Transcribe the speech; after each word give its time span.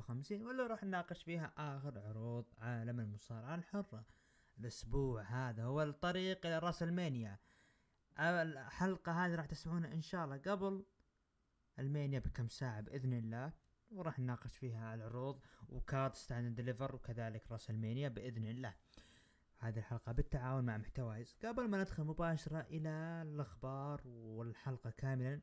159 0.00 0.46
واللي 0.46 0.66
راح 0.66 0.84
نناقش 0.84 1.22
فيها 1.22 1.52
آخر 1.56 1.98
عروض 1.98 2.44
عالم 2.58 3.00
المصارعة 3.00 3.54
الحرة. 3.54 4.04
الأسبوع 4.58 5.22
هذا 5.22 5.64
هو 5.64 5.82
الطريق 5.82 6.46
إلى 6.46 6.58
WrestleMania 6.58 7.38
الحلقة 8.18 9.12
هذه 9.12 9.34
راح 9.34 9.46
تسمعونها 9.46 9.92
إن 9.92 10.00
شاء 10.00 10.24
الله 10.24 10.36
قبل 10.36 10.84
ال 11.78 11.85
Mania 11.85 12.18
بكم 12.18 12.48
ساعة 12.48 12.80
بإذن 12.80 13.12
الله 13.12 13.52
وراح 13.90 14.18
نناقش 14.18 14.56
فيها 14.56 14.94
العروض 14.94 15.40
و 15.68 15.77
card 15.77 16.14
Stand & 16.14 16.56
Deliver 16.56 16.94
وكذلك 16.94 17.52
WrestleMania 17.52 18.08
بإذن 18.08 18.44
الله. 18.44 18.74
هذه 19.58 19.78
الحلقة 19.78 20.12
بالتعاون 20.12 20.64
مع 20.64 20.76
محتوايز. 20.76 21.36
قبل 21.44 21.68
ما 21.68 21.80
ندخل 21.80 22.04
مباشرة 22.04 22.60
إلى 22.60 23.22
الأخبار 23.22 24.00
والحلقة 24.06 24.90
كاملا 24.90 25.40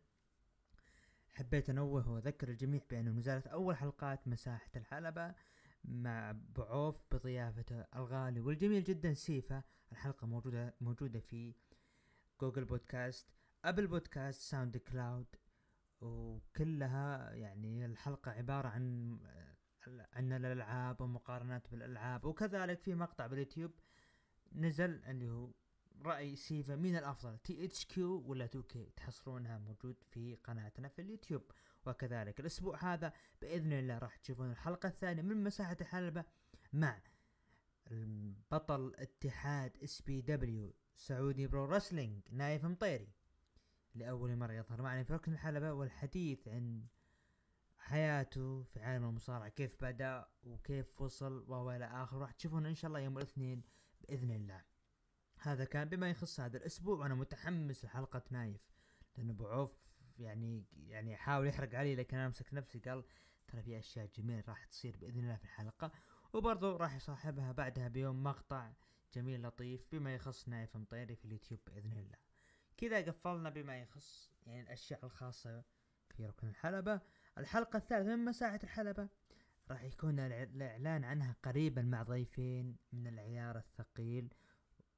حبيت 1.36 1.70
أنوه 1.70 2.10
وأذكر 2.10 2.50
الجميع 2.50 2.82
بأنه 2.90 3.12
نزلت 3.12 3.48
أول 3.48 3.76
حلقات 3.76 4.28
مساحة 4.28 4.72
الحلبة 4.76 5.36
مع 5.84 6.36
بعوف 6.56 7.02
بضيافته 7.12 7.86
الغالي 7.96 8.42
والجميل 8.42 8.84
جدا 8.84 9.14
سيفا 9.14 9.64
الحلقة 9.92 10.28
موجودة 10.28 10.76
موجودة 10.82 11.20
في 11.20 11.54
Google 12.42 12.66
Podcast 12.66 13.28
Apple 13.66 13.88
Podcast 13.88 14.42
SoundCloud 14.42 15.26
وكلها 16.02 17.34
يعني 17.34 17.86
الحلقة 17.86 18.32
عبارة 18.32 18.68
عن 18.68 19.18
عن 19.88 20.34
الألعاب 20.34 21.02
ومقارنات 21.02 21.72
بالألعاب 21.72 22.26
وكذلك 22.26 22.80
في 22.80 22.96
مقطع 22.96 23.28
باليوتيوب 23.28 23.72
نزل 24.52 25.04
اللي 25.04 25.30
هو 25.30 25.52
رأي 26.02 26.36
سيفا 26.36 26.76
مين 26.76 26.96
الأفضل 26.96 27.38
THQ 27.38 28.24
ولا 28.28 28.46
2K؟ 28.46 28.92
تحصلونها 28.96 29.58
موجود 29.58 30.04
في 30.04 30.36
قناتنا 30.36 30.88
في 30.88 31.02
اليوتيوب. 31.02 31.44
وكذلك 31.86 32.40
الأسبوع 32.40 32.94
هذا 32.94 33.14
بإذن 33.42 33.74
الله 33.74 33.98
راح 33.98 34.16
تشوفون 34.16 34.52
الحلقة 34.52 34.88
الثانية 34.90 35.22
من 35.22 35.44
مساحة 35.44 35.78
الحلبة 35.82 36.26
مع 36.74 37.02
بطل 38.52 38.94
اتحاد 38.98 39.78
SPW 39.84 40.22
Saudi 40.22 41.48
Pro 41.48 41.66
Wrestling 41.66 42.22
نايف 42.32 42.66
مطيري. 42.66 43.10
لأول 43.96 44.36
مرة 44.36 44.54
يظهر 44.54 44.82
معنا 44.82 45.04
في 45.04 45.14
ركن 45.14 45.34
الحلبة 45.34 45.74
والحديث 45.74 46.48
عن 46.48 46.86
حياته 47.78 48.64
في 48.64 48.80
عالم 48.80 49.10
المصارعة 49.10 49.50
كيف 49.50 49.84
بدأ 49.84 50.26
وكيف 50.44 51.02
وصل 51.02 51.46
وهو 51.48 51.72
إلى 51.72 51.86
آخر 51.86 52.18
راح 52.18 52.32
تشوفون 52.32 52.66
إن 52.66 52.76
شاء 52.76 52.88
الله 52.88 53.00
يوم 53.00 53.18
الاثنين 53.18 53.64
بإذن 54.02 54.32
الله. 54.32 54.62
هذا 55.48 55.66
كان 55.66 55.90
بما 55.90 56.10
يخص 56.10 56.40
هذا 56.40 56.58
الأسبوع 56.58 56.98
وأنا 56.98 57.16
متحمس 57.16 57.86
لحلقة 57.86 58.22
نايف. 58.30 58.62
لأنه 59.18 59.32
أبو 59.32 59.48
عوف 59.48 59.72
يعني 60.20 60.66
يعني 60.74 61.12
يحاول 61.12 61.48
يحرق 61.48 61.76
علي 61.76 61.96
لكن 61.96 62.18
أنا 62.18 62.26
أمسك 62.26 62.54
نفسي 62.54 62.80
قال 62.80 63.04
ترى 63.48 63.62
في 63.62 63.80
أشياء 63.80 64.10
جميلة 64.16 64.44
راح 64.48 64.66
تصير 64.66 64.98
بإذن 64.98 65.20
الله 65.20 65.36
في 65.36 65.44
الحلقة. 65.44 65.92
وبرضه 66.34 66.78
راح 66.78 66.96
يصاحبها 66.96 67.52
بعدها 67.52 67.88
بيوم 67.88 68.24
مقطع 68.24 68.72
جميل 69.14 69.44
لطيف 69.44 69.86
بما 69.92 70.16
يخص 70.16 70.50
نايف 70.50 70.76
مطيري 70.76 71.16
في 71.16 71.26
اليوتيوب 71.26 71.60
بإذن 71.68 71.98
الله. 71.98 72.18
كذا 72.78 73.02
قفلنا 73.02 73.50
بما 73.50 73.82
يخص 73.82 74.32
يعني 74.46 74.62
الأشياء 74.62 75.06
الخاصة 75.06 75.64
في 76.10 76.26
ركن 76.26 76.48
الحلبة. 76.48 77.02
الحلقة 77.38 77.78
الثالثة 77.78 78.16
من 78.16 78.26
مساحة 78.26 78.60
الحلبة. 78.64 79.10
راح 79.72 79.84
يكون 79.84 80.20
الإعلان 80.20 81.04
عنها 81.04 81.36
قريبا 81.44 81.82
مع 81.82 82.04
ضيفين 82.04 82.78
من 82.94 83.08
العيار 83.08 83.58
الثقيل. 83.58 84.34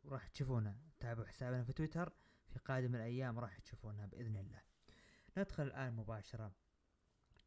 وراح 0.08 0.28
تشوفونها. 0.28 0.80
تابعوا 1.00 1.28
حسابنا 1.28 1.64
في 1.64 1.74
تويتر 1.74 2.14
في 2.50 2.60
قادم 2.60 2.96
الأيام 2.96 3.40
راح 3.40 3.60
تشوفونها 3.60 4.06
بإذن 4.06 4.36
الله. 4.36 4.62
ندخل 5.38 5.64
الآن 5.64 5.94
مباشرة 5.94 6.52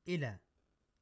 إلى 0.08 0.38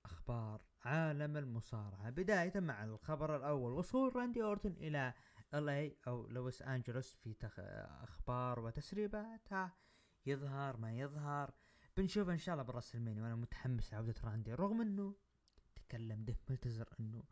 أخبار 0.05 0.63
عالم 0.85 1.37
المصارعة. 1.37 2.11
بداية 2.11 2.61
مع 2.61 2.85
الخبر 2.85 3.37
الأول 3.37 3.73
وصول 3.73 4.17
راندي 4.17 4.43
أورتون 4.43 4.73
إلى 4.73 5.15
LA 5.55 5.97
أو 6.07 6.27
لوس 6.27 6.63
أنجلوس 6.63 7.17
في 7.17 7.35
تخ... 7.35 7.61
أخبار 8.03 8.61
وتسريبات 8.61 9.53
ها 9.53 9.77
يظهر 10.27 10.77
ما 10.77 10.93
يظهر. 10.93 11.55
بنشوف 11.97 12.29
إن 12.29 12.39
شاء 12.39 12.53
الله 12.53 12.65
ب 12.65 12.95
WrestleMania 12.95 13.23
وأنا 13.23 13.37
متحمس 13.37 13.93
لعودة 13.93 14.15
راندي 14.25 14.55
رغم 14.55 14.81
إنه 14.81 15.15
تكلم 15.75 16.25
ديف 16.25 16.51
ملتزر 16.51 16.89
إنه 17.01 17.25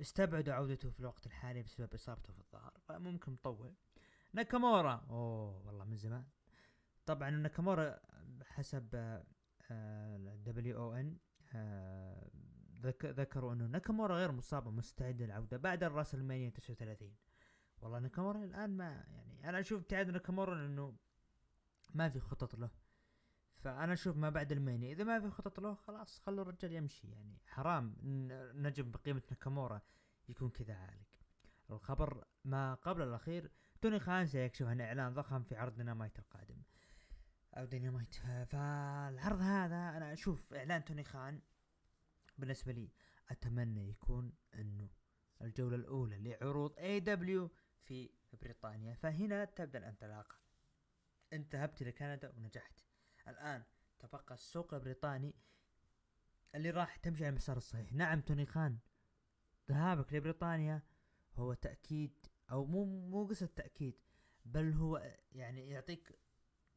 استبعدوا 0.00 0.54
عودته 0.54 0.90
في 0.90 1.00
الوقت 1.00 1.26
الحالي 1.26 1.62
بسبب 1.62 1.94
إصابته 1.94 2.32
في 2.32 2.38
الظهر 2.38 2.72
فممكن 2.88 3.32
مطول 3.32 3.74
ناكامورا 4.32 5.06
أوه 5.10 5.66
والله 5.66 5.84
من 5.84 5.96
زمان. 5.96 6.24
طبعا 7.06 7.30
ناكامورا 7.30 7.98
حسب 8.44 8.88
دبليو 10.44 10.76
أو 10.76 10.94
ان 10.94 11.18
ذكروا 13.04 13.52
إنه 13.52 13.66
ناكامورا 13.66 14.16
غير 14.16 14.32
مصاب 14.32 14.66
ومستعد 14.66 15.22
للعودة 15.22 15.56
بعد 15.56 15.84
الرأس 15.84 16.14
المانيا 16.14 16.50
39 16.50 17.14
والله 17.80 17.98
ناكامورا 17.98 18.44
الآن 18.44 18.76
ما 18.76 18.90
يعني 18.90 19.48
أنا 19.48 19.60
أشوف 19.60 19.80
ابتعاد 19.80 20.10
ناكامورا 20.10 20.54
لأنه 20.54 20.96
ما 21.94 22.08
في 22.08 22.20
خطط 22.20 22.54
له. 22.54 22.70
فأنا 23.64 23.92
أشوف 23.92 24.16
ما 24.16 24.30
بعد 24.30 24.52
المانيا 24.52 24.92
إذا 24.92 25.04
ما 25.04 25.20
في 25.20 25.30
خطط 25.30 25.60
له 25.60 25.74
خلاص 25.74 26.18
خلوا 26.18 26.42
الرجال 26.42 26.72
يمشي 26.72 27.08
يعني 27.08 27.38
حرام 27.46 27.96
نجم 28.54 28.90
بقيمة 28.90 29.22
ناكامورا 29.30 29.80
يكون 30.28 30.50
كذا 30.50 30.74
عالق. 30.74 31.06
الخبر 31.70 32.24
ما 32.44 32.74
قبل 32.74 33.02
الأخير 33.02 33.50
توني 33.80 34.00
خان 34.00 34.26
سيكشف 34.26 34.66
عن 34.66 34.80
إعلان 34.80 35.14
ضخم 35.14 35.42
في 35.42 35.56
عرض 35.56 35.74
دينامايت 35.74 36.18
القادم. 36.18 36.62
أو 37.54 37.64
دينامايت 37.64 38.14
فالعرض 38.46 39.40
هذا 39.40 39.96
أنا 39.96 40.12
أشوف 40.12 40.52
إعلان 40.52 40.84
توني 40.84 41.04
خان 41.04 41.40
بالنسبة 42.38 42.72
لي 42.72 42.90
أتمنى 43.30 43.88
يكون 43.88 44.32
إنه 44.54 44.90
الجولة 45.42 45.76
الأولى 45.76 46.18
لعروض 46.18 46.78
AEW 46.78 47.50
في 47.78 48.10
بريطانيا. 48.42 48.94
فهنا 48.94 49.44
تبدأ 49.44 49.78
الانطلاقة. 49.78 50.36
انت 51.32 51.54
ذهبت 51.56 51.82
لكندا 51.82 52.32
ونجحت. 52.36 52.80
الآن 53.28 53.62
تبقى 53.98 54.34
السوق 54.34 54.74
البريطاني 54.74 55.34
اللي 56.54 56.70
راح 56.70 56.96
تمشي 56.96 57.24
على 57.24 57.30
المسار 57.30 57.56
الصحيح. 57.56 57.92
نعم 57.92 58.20
توني 58.20 58.46
خان 58.46 58.78
ذهابك 59.70 60.12
لبريطانيا 60.12 60.82
هو 61.36 61.54
تأكيد 61.54 62.26
أو 62.50 62.64
مو 62.64 62.84
مو 62.84 63.26
قصة 63.26 63.46
تأكيد 63.46 63.94
بل 64.44 64.72
هو 64.72 65.16
يعني 65.32 65.68
يعطيك 65.70 66.18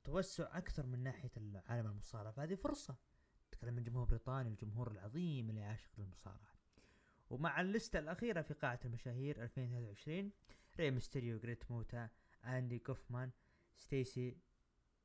توسع 0.03 0.57
أكثر 0.57 0.85
من 0.85 1.03
ناحية 1.03 1.31
العالم 1.37 1.87
المصارعة 1.91 2.31
فهذه 2.33 2.55
فرصة. 2.55 2.97
تتكلم 3.51 3.77
عن 3.77 3.83
جمهور 3.83 4.05
بريطاني 4.05 4.49
الجمهور 4.49 4.91
العظيم 4.91 5.49
اللي 5.49 5.63
عاشق 5.63 5.91
للمصارعة 5.97 6.57
ومع 7.29 7.61
اللستة 7.61 7.99
الأخيرة 7.99 8.41
في 8.41 8.53
قاعة 8.53 8.79
المشاهير 8.85 9.43
2023 9.43 10.31
ري 10.79 10.91
ميستيريو 10.91 11.39
جريت 11.39 11.71
موتا 11.71 12.09
أندي 12.45 12.79
كوفمان 12.79 13.31
ستيسي 13.75 14.37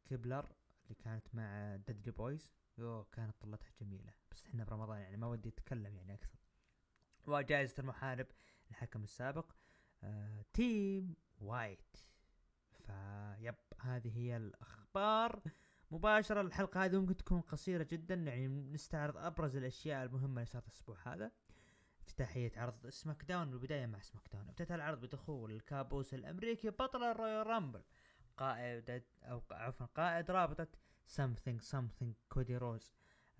كيبلر 0.04 0.52
اللي 0.92 1.04
كانت 1.04 1.34
مع 1.34 1.76
Dudley 1.76 2.12
Boyz 2.12 2.52
يو 2.78 3.04
كانت 3.04 3.36
طلتها 3.40 3.70
جميلة. 3.80 4.12
بس 4.32 4.46
إحنا 4.46 4.64
برمضان 4.64 4.98
يعني 4.98 5.16
ما 5.16 5.26
ودي 5.26 5.48
أتكلم 5.48 5.96
يعني 5.96 6.14
أكثر. 6.14 6.38
وجائزة 7.26 7.74
المحارب 7.78 8.26
الحكم 8.70 9.02
السابق. 9.02 9.52
آه 10.02 10.44
تيم 10.52 11.14
وايت 11.38 11.96
فيب 12.70 13.54
هذه 13.80 14.18
هي 14.18 14.36
الأخبار. 14.36 15.42
مباشرة 15.90 16.40
الحلقة 16.40 16.84
هذه 16.84 17.00
ممكن 17.00 17.16
تكون 17.16 17.40
قصيرة 17.40 17.82
جدا 17.82 18.14
يعني 18.14 18.48
نستعرض 18.48 19.16
أبرز 19.16 19.56
الأشياء 19.56 20.04
المهمة 20.04 20.34
اللي 20.34 20.46
صارت 20.46 20.66
الأسبوع 20.66 20.96
هذا. 21.04 21.32
افتتاحية 22.06 22.52
عرض 22.56 22.86
SmackDown 22.88 23.48
والبداية 23.48 23.86
مع 23.86 24.00
SmackDown 24.00 24.48
افتتح 24.48 24.74
العرض 24.74 25.00
بدخول 25.00 25.52
الكابوس 25.52 26.14
الأمريكي 26.14 26.70
بطل 26.70 27.02
ال 27.02 27.46
Royal 27.46 27.63
Rumble 27.63 27.82
قائد 28.36 29.02
أو 29.22 29.42
عفوا 29.50 29.86
قائد 29.86 30.30
رابطة 30.30 30.68
something 31.06 31.60
something 31.60 32.14
كودي 32.28 32.56
روز 32.56 32.94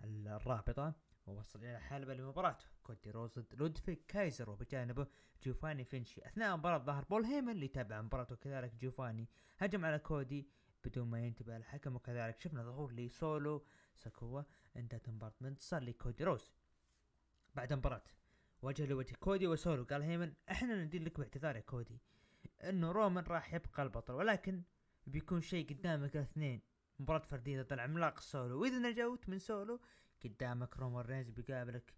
الرابطة. 0.05 0.95
ووصل 1.27 1.59
إلى 1.59 1.81
حلبة 1.81 2.15
لمباراته 2.15 2.67
كودي 2.83 3.11
روز 3.11 3.39
ضد 3.39 3.55
لودفيك 3.55 4.07
كايزر 4.07 4.51
وبجانبه 4.51 5.07
جوفاني 5.43 5.85
فينشي. 5.85 6.27
أثناء 6.27 6.55
المباراة 6.55 6.79
ظهر 6.79 7.05
بول 7.05 7.25
هيمن 7.25 7.51
اللي 7.53 7.69
تابع 7.69 8.03
مباراته. 8.03 8.37
كذلك 8.37 8.75
جوفاني 8.75 9.29
هجم 9.59 9.85
على 9.85 9.99
كودي 9.99 10.49
بدون 10.85 11.09
ما 11.09 11.21
ينتبه 11.21 11.57
الحكم. 11.57 11.97
وكذلك 11.97 12.41
شفنا 12.41 12.63
ظهور 12.63 12.93
لسولو 12.93 13.67
سيكوا 13.95 14.43
انتهت 14.77 15.09
المباراة 15.09 15.35
من 15.41 15.49
انتصار 15.49 15.83
لكودي 15.83 16.25
روز. 16.25 16.53
بعد 17.55 17.73
المباراة 17.73 18.03
وجه 18.63 18.87
لوجه 18.87 19.15
كودي 19.15 19.47
وسولو 19.47 19.85
قال 19.85 20.03
هيمن 20.03 20.35
إحنا 20.51 20.85
ندين 20.85 21.03
لك 21.03 21.19
باعتذار 21.19 21.57
يا 21.57 21.61
كودي 21.61 22.01
إنه 22.65 22.93
رومان 22.93 23.25
راح 23.25 23.55
يبقى 23.55 23.83
البطل 23.83 24.13
ولكن 24.13 24.63
بيكون 25.07 25.41
شيء 25.41 25.69
قدامك 25.69 26.17
الاثنين 26.17 26.63
مباراة 26.99 27.23
فردية 27.23 27.63
ضد 27.63 27.73
العملاق 27.73 28.21
سولو. 28.21 28.63
واذا 28.63 28.79
نجوت 28.79 29.29
من 29.29 29.39
سولو 29.39 29.81
قدامك 30.25 30.77
رومان 30.77 31.05
رينز 31.05 31.31
بيقابلك 31.31 31.95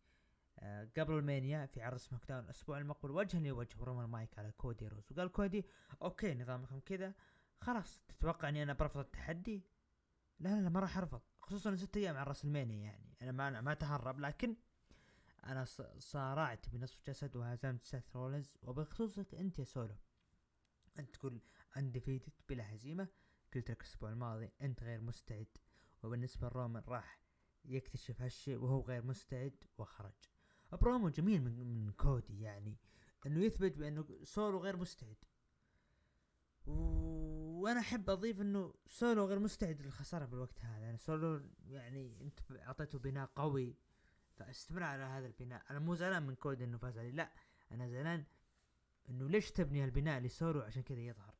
آه 0.58 0.90
قبل 0.96 1.14
ال 1.14 1.23
Mania 1.23 1.66
في 1.66 1.82
عرض 1.82 1.96
SmackDown 1.96 2.44
الأسبوع 2.44 2.78
المقبل. 2.78 3.10
وجها 3.10 3.40
لوجه 3.40 3.84
رومان 3.84 4.08
مايك 4.08 4.38
على 4.38 4.52
كودي 4.52 4.88
روز. 4.88 5.12
وقال 5.12 5.32
كودي 5.32 5.66
أوكي 6.02 6.34
نظامكم 6.34 6.80
كذا. 6.80 7.14
خلاص 7.60 8.02
تتوقع 8.08 8.48
إني 8.48 8.62
أنا 8.62 8.72
برفض 8.72 9.00
التحدي؟ 9.00 9.66
لا 10.40 10.60
لا, 10.60 10.68
ما 10.68 10.80
راح 10.80 10.98
أرفض. 10.98 11.20
خصوصا 11.40 11.76
ست 11.76 11.96
أيام 11.96 12.16
على 12.16 12.26
WrestleMania 12.26 12.84
يعني. 12.84 13.16
أنا 13.22 13.32
ما 13.32 13.60
ما 13.60 13.72
أتهرب 13.72 14.20
لكن 14.20 14.56
أنا 15.44 15.64
صارعت 15.98 16.68
بنصف 16.68 17.02
جسد 17.06 17.36
وهزمت 17.36 17.84
سيث 17.84 18.16
رولنز 18.16 18.54
وبخصوصك 18.62 19.34
أنت 19.34 19.58
يا 19.58 19.64
سولو. 19.64 19.96
أنت 20.98 21.10
تقول 21.10 21.40
undefeated 21.76 22.32
بلا 22.48 22.74
هزيمة. 22.74 23.08
قلت 23.54 23.70
لك 23.70 23.80
الأسبوع 23.80 24.10
الماضي 24.10 24.50
أنت 24.62 24.82
غير 24.82 25.00
مستعد 25.00 25.58
وبالنسبة 26.02 26.48
لرومان 26.48 26.82
راح 26.88 27.20
يكتشف 27.64 28.22
هالشيء 28.22 28.58
وهو 28.58 28.80
غير 28.80 29.04
مستعد 29.04 29.64
وخرج. 29.78 30.12
برومو 30.72 31.08
جميل 31.08 31.42
من, 31.42 31.84
من 31.84 31.92
كودي 31.92 32.40
يعني 32.40 32.78
إنه 33.26 33.44
يثبت 33.44 33.78
بأنه 33.78 34.06
سولو 34.22 34.58
غير 34.58 34.76
مستعد. 34.76 35.16
وأنا 36.66 37.80
أحب 37.80 38.10
أضيف 38.10 38.40
إنه 38.40 38.74
سولو 38.86 39.26
غير 39.26 39.38
مستعد 39.38 39.82
للخسارة 39.82 40.24
بالوقت 40.24 40.64
هذا. 40.64 40.84
يعني 40.84 40.98
سولو 40.98 41.42
يعني 41.66 42.20
أنت 42.20 42.40
أعطيته 42.52 42.98
بناء 42.98 43.30
قوي. 43.36 43.76
فاستمر 44.36 44.82
على 44.82 45.02
هذا 45.02 45.26
البناء. 45.26 45.62
أنا 45.70 45.78
مو 45.78 45.94
زعلان 45.94 46.22
من 46.22 46.34
كودي 46.34 46.64
إنه 46.64 46.78
فاز 46.78 46.98
عليه. 46.98 47.10
لا 47.10 47.32
أنا 47.72 47.88
زعلان 47.88 48.24
إنه 49.08 49.28
ليش 49.28 49.50
تبني 49.50 49.84
هالبناء 49.84 50.20
لسولو 50.20 50.60
عشان 50.60 50.82
كذا 50.82 51.00
يظهر؟ 51.00 51.33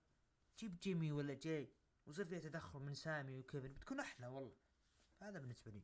جيب 0.59 0.79
جيمي 0.81 1.13
ولا 1.13 1.35
جاي 1.35 1.73
ويصير 2.07 2.25
فيها 2.25 2.39
تدخل 2.39 2.79
من 2.79 2.95
سامي 2.95 3.39
وكيفن. 3.39 3.73
بتكون 3.73 4.01
أحلى 4.01 4.27
والله. 4.27 4.57
هذا 5.23 5.39
بالنسبة 5.39 5.71
لي. 5.71 5.83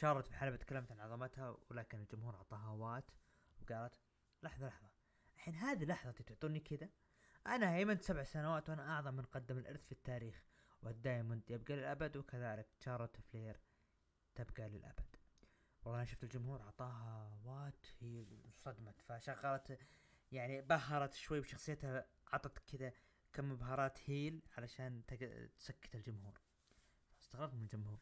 شارلوت 0.00 0.24
في 0.26 0.30
الحلبة 0.30 0.56
تكلمت 0.56 0.92
عن 0.92 1.00
عظمتها 1.00 1.56
ولكن 1.70 2.00
الجمهور 2.00 2.34
أعطاها 2.34 2.70
what 2.70 3.10
وقالت 3.62 4.00
لحظة 4.42 4.66
لحظة. 4.66 4.90
الحين 5.36 5.54
هذه 5.54 5.84
لحظتي 5.84 6.22
تعطوني 6.22 6.60
كذا. 6.60 6.88
أنا 7.46 7.74
هيمنت 7.74 8.02
سبع 8.02 8.24
سنوات 8.24 8.68
وأنا 8.70 8.90
أعظم 8.90 9.14
من 9.14 9.24
قدم 9.24 9.58
الإرث 9.58 9.86
في 9.86 9.92
التاريخ 9.92 10.44
وال 10.82 10.97
diamond 10.97 11.50
يبقى 11.50 11.76
للأبد 11.76 12.16
وكذلك 12.16 12.68
شارلوت 12.78 13.16
فلير 13.20 13.60
تبقى 14.34 14.68
للأبد. 14.68 15.16
والله 15.84 15.98
أنا 15.98 16.06
شفت 16.06 16.24
الجمهور 16.24 16.60
أعطاها 16.62 17.40
what 17.44 17.86
هي 18.00 18.26
صدمت 18.52 19.00
فشغلت 19.00 19.78
يعني 20.32 20.60
بهرت 20.60 21.14
شوي 21.14 21.40
بشخصيتها 21.40 22.06
عطت 22.32 22.58
كذا 22.58 22.92
كم 23.38 23.56
بهارات 23.56 23.98
heel 24.10 24.42
علشان 24.56 25.02
تق- 25.06 25.46
تسكت 25.58 25.94
الجمهور. 25.94 26.40
استغربت 27.22 27.54
من 27.54 27.62
الجمهور. 27.62 27.98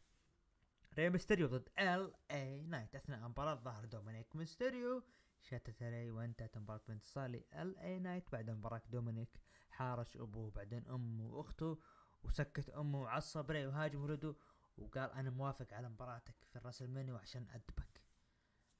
ري 0.97 1.09
ميستيريو 1.09 1.47
ضد 1.47 1.69
LA 1.79 2.13
Knight 2.31 2.95
أثناء 2.95 3.27
مباراة 3.27 3.55
ظهر 3.55 3.85
دومينيك 3.85 4.35
ميستيريو. 4.35 5.03
شتت 5.41 5.83
ري 5.83 6.11
وانتهت 6.11 6.57
مباراة 6.57 6.81
بانتصار 6.87 7.25
LA 7.53 7.77
Knight 7.77 8.31
بعد 8.31 8.49
مباراة 8.49 8.81
دومينيك 8.89 9.41
حارش 9.69 10.17
أبوه 10.17 10.51
بعدين 10.51 10.87
أمه 10.87 11.25
وأخته 11.25 11.79
وسكت 12.23 12.69
أمه 12.69 13.01
وعصب 13.01 13.51
ري 13.51 13.65
وهاجم 13.67 14.01
ولده 14.01 14.35
وقال 14.77 15.11
أنا 15.11 15.29
موافق 15.29 15.73
على 15.73 15.89
مباراتك 15.89 16.35
في 16.45 16.55
ال 16.55 16.60
WrestleMania 16.60 17.17
عشان 17.17 17.47
أدبك. 17.49 18.01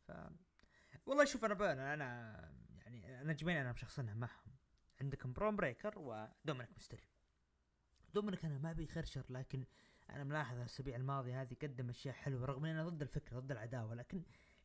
ف 0.08 0.12
والله 1.06 1.26
شوف 1.26 1.46
أنا 1.46 1.94
أنا 1.94 2.52
يعني 2.78 3.22
أنا 3.22 3.34
جميل 3.34 3.58
أنا 3.58 3.72
مشخصنها 3.72 4.14
معهم 4.14 4.47
عندكم 5.02 5.34
برون 5.34 5.56
بريكر 5.56 6.00
ودومينيك 6.00 6.70
ميستيريو 6.76 7.06
دومينيك 8.14 8.46
أنا 8.46 8.58
ما 8.58 8.74
بيخرشر 8.74 9.24
لكن 9.30 9.66
أنا 10.10 10.24
ملاحظ 10.24 10.58
الأسابيع 10.58 10.96
الماضية 10.96 11.42
هذه 11.42 11.56
قدم 11.62 11.90
أشياء 11.90 12.16
حلوة 12.16 12.46
رغم 12.46 12.66
اني 12.66 12.82
أنا 12.82 12.90
ضد 12.90 13.02
الفكرة 13.02 13.40
ضد 13.40 13.52
العداوة 13.52 13.96
لكن 13.96 14.24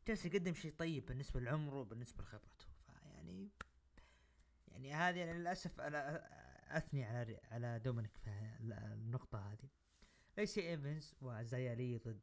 جالس 0.09 0.27
يقدم 0.27 0.55
شيء 0.55 0.75
طيب 0.79 1.07
بالنسبة 1.07 1.41
لعمره 1.41 1.77
وبالنسبة 1.81 2.23
لخبرته. 2.23 2.67
فيعني 2.87 3.51
يعني 4.69 4.95
هذه 4.95 5.25
أنا 5.25 5.39
للأسف 5.39 5.81
أنا 5.81 6.29
أثني 6.77 7.05
على 7.05 7.41
على 7.51 7.79
دومينيك 7.79 8.17
في 8.17 8.31
النقطة 8.61 9.53
هذه. 9.53 9.69
ليسي 10.39 10.71
إيفنز 10.71 11.15
وزايا 11.21 11.75
لي 11.75 11.99
ضد 11.99 12.21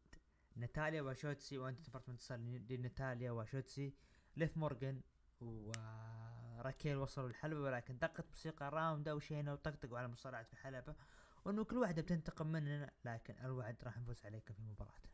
ناتاليا 0.56 1.02
وشوتسي 1.02 1.58
وانتهت 1.58 1.80
مباراة 1.80 2.10
بانتصار 2.10 2.38
لناتاليا 2.70 3.32
وشوتسي 3.32 3.94
ليف 4.38 4.58
مورجان 4.58 5.02
وراكيل 6.60 6.98
وصلوا 6.98 7.30
الحلبة 7.30 7.60
ولكن 7.60 7.98
دقت 7.98 8.26
موسيقى 8.28 8.70
راوندا 8.70 9.14
وشاينا 9.14 9.54
وطقطقوا 9.54 9.98
على 10.00 10.08
مصارعة 10.08 10.48
الحلبة 10.54 10.96
وإنه 11.46 11.64
كل 11.64 11.78
واحدة 11.78 12.02
بتنتقم 12.02 12.48
مننا 12.48 12.92
لكن 13.06 13.36
الوعد 13.44 13.84
راح 13.84 13.98
نفوز 13.98 14.26
عليكم 14.26 14.54
في 14.54 14.62
مباراتنا. 14.62 15.12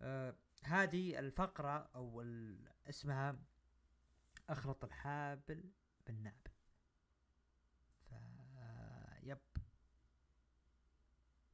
آه 0.00 0.34
هذه 0.62 1.18
الفقرة 1.18 1.90
أو 1.94 2.22
اسمها 2.88 3.36
اخلط 4.48 4.84
الحابل 4.84 5.70
بالنابل. 6.06 6.50
ف 8.10 8.14
يب 9.22 9.38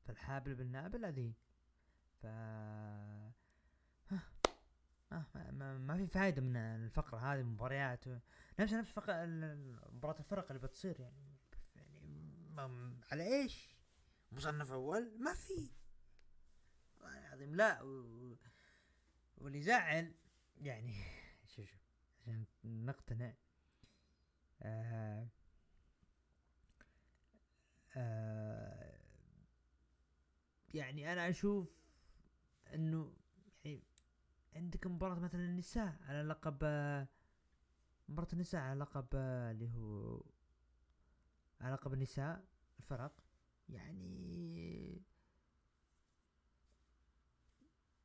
فالحابل 0.05 0.55
بالنابل 0.55 1.05
هذه 1.05 1.33
ف 2.23 2.27
ما, 5.11 5.25
ما, 5.51 5.79
ما 5.79 5.97
في 5.97 6.07
فايدة 6.07 6.43
من 6.43 6.57
الفقرة 6.57 7.19
هذه 7.19 7.41
المباريات 7.41 8.05
نفس 8.61 8.73
نفس 8.73 8.91
فقرة 8.93 9.25
مباراة 9.93 10.19
الفرق 10.19 10.47
اللي 10.51 10.63
بتصير 10.63 11.01
يعني 11.01 11.37
يعني 11.77 12.01
ما 12.55 12.95
على 13.13 13.25
إيش؟ 13.43 13.77
مصنف 14.33 14.73
أول 14.73 15.13
ما 15.19 15.35
في 15.35 15.71
والله 17.01 17.19
العظيم 17.19 17.57
لا. 17.57 17.83
واللي 19.39 19.59
يزعل 19.59 20.15
يعني 20.61 20.95
شوف 21.57 21.67
شوف 21.71 21.81
عشان 22.21 22.45
نقتنع 22.65 23.35
آه 24.63 25.29
آه 27.97 29.01
يعني 30.75 31.13
أنا 31.13 31.29
أشوف 31.29 31.69
إنه 32.75 33.20
عندك 34.57 34.87
مباراة 34.87 35.19
مثلا 35.19 35.41
النساء 35.45 35.97
على 36.09 36.23
لقب 36.23 36.55
مباراة 38.09 38.29
النساء 38.33 38.61
على 38.61 38.81
لقب 38.81 39.07
اللي 39.15 39.71
هو 39.75 40.21
على 41.61 41.75
لقب 41.75 41.93
النساء 41.93 42.45
الفرق 42.81 43.13
يعني 43.69 45.03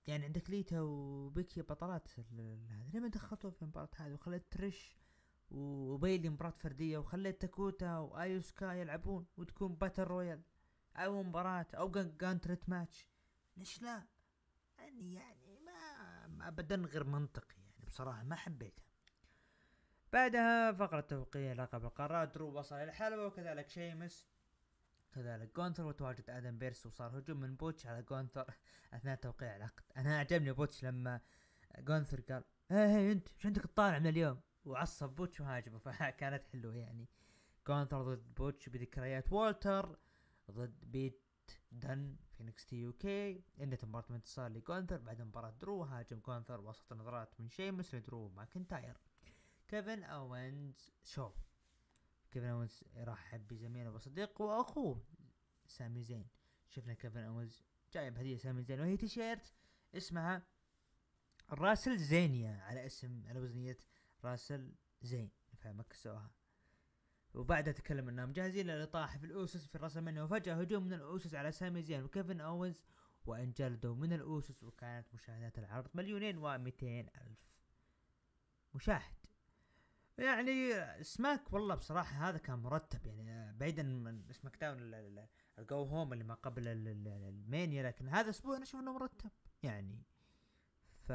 يعني 0.08 0.26
عندك 0.26 0.50
ليتا 0.50 0.82
وبيكي 0.82 1.62
بطلات 1.62 2.08
ال- 2.20 2.40
ال- 2.40 2.68
هذه 2.72 2.90
ليه 2.94 3.00
ما 3.00 3.08
دخلتهم 3.08 3.52
في 3.52 3.62
المباراة 3.62 3.90
هذه 3.96 4.14
وخليت 4.14 4.44
تريش 4.52 4.98
وبيلي 5.52 6.30
مباراة 6.30 6.52
فردية 6.52 6.98
وخليت 6.98 7.42
داكوتا 7.42 7.98
وآيو 7.98 8.41
سكاي 8.41 8.74
يلعبون 8.74 9.26
وتكون 9.38 9.76
battle 9.76 10.04
royal 10.04 10.42
أو 10.96 11.24
مباراة 11.24 11.66
أو 11.74 11.92
gauntlet 11.92 12.70
match 12.70 13.08
ليش 13.58 13.82
لا؟ 13.82 14.04
يعني 14.78 15.14
يعني 15.14 15.45
ابدا 16.48 16.76
غير 16.76 17.04
منطقي 17.04 17.56
يعني 17.58 17.86
بصراحة 17.88 18.24
ما 18.24 18.36
حبيتها. 18.36 18.86
بعدها 20.14 20.72
فقرة 20.72 21.02
توقيع 21.02 21.54
لقب 21.54 21.86
القارات 21.86 22.34
درو 22.34 22.60
وصل 22.60 22.76
الحلبة 22.76 23.26
وكذلك 23.26 23.70
شيمس 23.70 24.28
كذلك 25.16 25.56
جونثر 25.56 25.86
وتواجد 25.86 26.30
آدم 26.30 26.58
بيرس 26.58 26.86
وصار 26.86 27.20
هجوم 27.20 27.40
من 27.40 27.56
بوتش 27.56 27.86
على 27.86 28.02
جونثر 28.02 28.54
أثناء 28.94 29.16
توقيع 29.16 29.56
العقد. 29.56 29.84
أنا 29.98 30.18
أعجبني 30.18 30.52
بوتش 30.52 30.86
لما 30.86 31.22
جونثر 31.80 32.22
قال 32.22 32.44
هي 32.72 32.88
هي 32.88 33.12
أنت 33.12 33.28
إيش 33.28 33.46
عندك 33.46 33.62
تطالع 33.62 34.00
من 34.00 34.08
اليوم؟ 34.08 34.40
وعصب 34.66 35.10
بوتش 35.10 35.40
وهاجمه. 35.42 35.80
فكانت 35.86 36.44
حلوة 36.44 36.76
يعني. 36.76 37.10
جونثر 37.68 38.16
ضد 38.16 38.34
بوتش 38.36 38.70
بذكريات 38.70 39.32
والتر 39.32 39.98
ضد 40.52 40.76
بيت 40.84 41.22
دن 41.72 42.16
في 42.38 42.44
NXT 42.44 42.76
UK 42.76 43.44
انتهت 43.62 43.86
مباراة 43.86 44.06
انتصار 44.10 44.52
لجونثر 44.52 44.98
بعد 44.98 45.22
مباراة 45.22 45.50
درو 45.50 45.84
هاجم 45.84 46.20
جونثر 46.20 46.62
وسط 46.62 46.94
نظرات 46.94 47.40
من 47.40 47.50
شيمس 47.50 47.96
لدرو 47.96 48.30
ماكنتاير 48.30 48.98
كيفن 49.68 50.04
اوينز 50.04 50.92
show 51.04 51.32
كيفن 52.32 52.48
اوينز 52.48 52.84
يرحب 52.96 53.48
بزميله 53.48 53.92
وصديقه 53.92 54.46
وأخوه 54.46 55.04
سامي 55.68 56.04
زين. 56.04 56.28
شفنا 56.70 56.94
كيفن 56.94 57.20
اوينز 57.20 57.64
جايب 57.94 58.18
هدية 58.18 58.38
سامي 58.38 58.64
زين 58.64 58.80
وهي 58.80 58.98
تيشيرت 58.98 59.54
اسمها 59.94 60.44
راسل 61.52 61.98
زينيا 61.98 62.62
على 62.62 62.86
اسم 62.86 63.24
على 63.28 63.40
وزنية 63.40 63.78
راسل 64.24 64.76
زين. 65.02 65.30
فمسكوها 65.58 66.32
وبعدها 67.36 67.74
تكلم 67.74 68.10
انهم 68.10 68.32
جاهزين 68.34 68.68
للإطاحة 68.68 69.18
في 69.18 69.26
الاوسس 69.26 69.68
في 69.68 69.98
المانيا 69.98 70.24
وفجأة 70.24 70.54
هجوم 70.54 70.84
من 70.84 70.94
الاوسس 70.94 71.36
على 71.36 71.52
سامي 71.52 71.82
زين 71.82 72.04
وكيفن 72.04 72.42
أوينز 72.42 72.84
وانجلدوا 73.26 73.96
من 73.96 74.14
الاوسس 74.14 74.64
وكانت 74.64 75.14
مشاهدات 75.14 75.60
العرض 75.60 75.88
مليونين 75.94 76.42
و200 76.42 76.84
ألف 76.84 77.40
مشاهد. 78.74 79.16
يعني 80.18 80.74
سماك 81.04 81.54
والله 81.54 81.76
بصراحة 81.76 82.30
هذا 82.30 82.38
كان 82.38 82.60
مرتب 82.60 83.06
يعني 83.06 83.54
بعيدا 83.54 83.84
من 83.84 84.32
سماك 84.32 84.58
داون 84.62 84.80
ال- 84.80 84.94
ال- 84.96 85.28
ال 85.60 85.68
go 85.68 85.84
home 85.84 86.14
اللي 86.14 86.24
ما 86.24 86.34
قبل 86.34 86.68
ال- 86.68 86.88
ال- 86.88 87.08
المانيا 87.08 87.84
لكن 87.84 88.10
هذا 88.10 88.30
أسبوع 88.30 88.56
أنا 88.56 88.64
أشوف 88.64 88.82
إنه 88.82 88.94
مرتب 88.94 89.32
يعني. 89.64 90.04
ف 91.08 91.12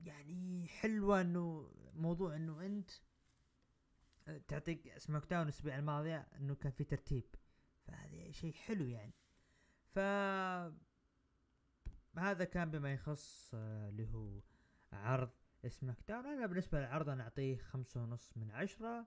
يعني 0.00 0.66
حلوة 0.68 1.20
إنه 1.20 1.70
موضوع 1.98 2.36
إنه 2.36 2.66
أنت 2.66 2.90
تعطيك 4.48 4.98
سماك 4.98 5.26
داون 5.30 5.42
الأسبوع 5.42 5.78
الماضي 5.78 6.14
إنه 6.14 6.54
كان 6.54 6.72
في 6.72 6.84
ترتيب. 6.84 7.24
فهذا 7.86 8.30
شيء 8.30 8.52
حلو 8.52 8.86
يعني. 8.86 9.14
ف 9.94 9.98
هذا 12.18 12.44
كان 12.44 12.70
بما 12.70 12.92
يخص 12.92 13.50
آه، 13.54 13.88
اللي 13.88 14.08
هو 14.14 14.40
عرض 14.92 15.30
سماك 15.68 15.96
داون. 16.08 16.26
أنا 16.26 16.46
بالنسبة 16.46 16.78
للعرض 16.80 17.08
أنا 17.08 17.22
أعطيه 17.22 17.56
خمسة 17.56 18.02
ونص 18.02 18.36
من 18.36 18.50
عشرة. 18.50 19.06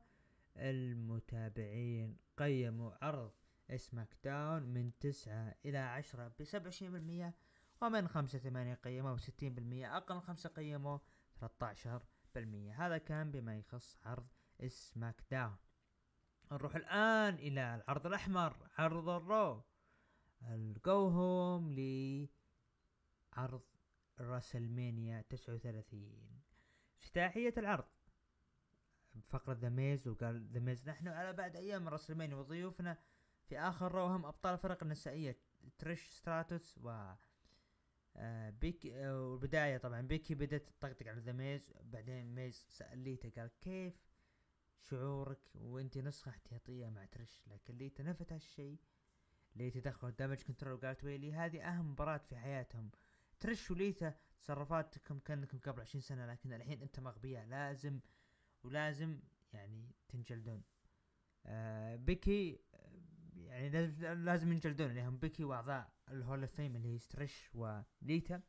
المتابعين 0.58 2.18
قيموا 2.38 2.92
عرض 3.02 3.32
سماك 3.76 4.18
داون 4.24 4.64
من 4.64 4.92
تسعة 5.00 5.56
إلى 5.66 5.78
عشرة 5.78 6.32
بسبعة 6.40 6.64
وعشرين 6.64 6.92
بالمية 6.92 7.34
ومن 7.82 8.08
خمسة 8.08 8.40
ثمانية 8.40 8.74
قيموا 8.74 9.18
ستين 9.18 9.56
بالمية 9.56 9.98
أقل 9.98 10.16
من 10.16 10.22
خمسة 10.22 10.50
قيموا 10.50 10.98
ثلاثة 11.40 11.66
عشر 11.66 11.90
بالمية 11.90 12.11
هذا 12.38 12.98
كان 12.98 13.32
بما 13.32 13.58
يخص 13.58 13.98
عرض 14.06 14.28
سماك 14.68 15.24
داون 15.32 15.56
نروح 16.52 16.76
الآن 16.76 17.34
إلى 17.34 17.76
العرض 17.76 18.08
الأحمر 18.08 18.70
عرض 18.78 19.10
الرو. 19.10 19.64
ال 20.42 20.64
go 20.64 21.08
home 21.08 21.72
لعرض 21.72 23.64
راسلمانيا 24.20 25.22
39 25.22 26.42
افتتاحية 27.02 27.54
العرض. 27.58 27.88
بفقرة 29.16 29.54
ذا 29.54 29.70
ميز 29.70 30.08
وقال 30.08 30.48
ذا 30.52 30.60
ميز 30.60 30.90
نحن 30.90 31.08
على 31.08 31.34
بعد 31.34 31.56
أيام 31.56 31.90
راسلمانيا 31.90 32.36
وضيوفنا. 32.36 32.98
في 33.46 33.60
آخر 33.60 33.92
رو 33.92 34.06
هم 34.06 34.26
أبطال 34.26 34.54
الفرق 34.54 34.84
النسائية 34.84 35.38
تريش 35.80 36.10
ستراتوس 36.10 36.78
و 36.78 37.14
آه 38.16 38.50
بيكي 38.50 39.06
آه 39.06 39.28
والبداية 39.30 39.78
طبعا 39.78 40.02
بيكي 40.02 40.36
بدأت 40.36 40.70
تطقطق 40.70 41.08
على 41.08 41.20
ذا 41.22 41.32
ميز. 41.32 41.74
بعدين 41.84 42.36
ميز 42.36 42.66
سأل 42.70 42.98
ليتا 42.98 43.42
قال 43.42 43.52
كيف 43.62 43.94
شعورك؟ 44.80 45.40
وأنت 45.56 45.98
نسخة 45.98 46.30
احتياطية 46.30 46.90
مع 46.90 47.06
ترش. 47.06 47.44
لكن 47.48 47.78
ليتا 47.78 48.04
نفت 48.04 48.34
هالشي 48.34 48.80
ليتا 49.56 49.80
دخلوا 49.80 50.12
دامج 50.12 50.42
كنترول 50.42 50.74
وقالت 50.74 51.04
ويلي 51.04 51.34
هذه 51.34 51.62
أهم 51.62 51.92
مباراة 51.92 52.18
في 52.18 52.38
حياتهم. 52.38 52.92
ترش 53.40 53.72
وليتا 53.72 54.16
تصرفاتكم 54.40 55.20
كأنكم 55.20 55.60
قبل 55.60 55.82
عشرين 55.82 56.02
سنة 56.02 56.26
لكن 56.26 56.54
الحين 56.54 56.82
أنتم 56.82 57.08
اغبياء 57.08 57.46
لازم 57.46 58.00
ولازم 58.64 59.20
يعني 59.54 59.92
تنجلدون. 60.10 60.64
آه 61.46 61.96
بيكي 61.96 62.60
يعني 63.36 63.70
لازم 63.70 64.06
لازم 64.24 64.52
ينجلدون 64.52 64.92
لهم 64.92 65.18
بيكي 65.18 65.44
وأعضاء. 65.44 65.94
ال 66.14 66.19
Hall 66.19 66.42
of 66.42 66.52
Fame 66.52 66.76
اللي 66.76 66.94
هي 66.94 67.00
تريش 67.00 67.50
وليتا 67.54 68.42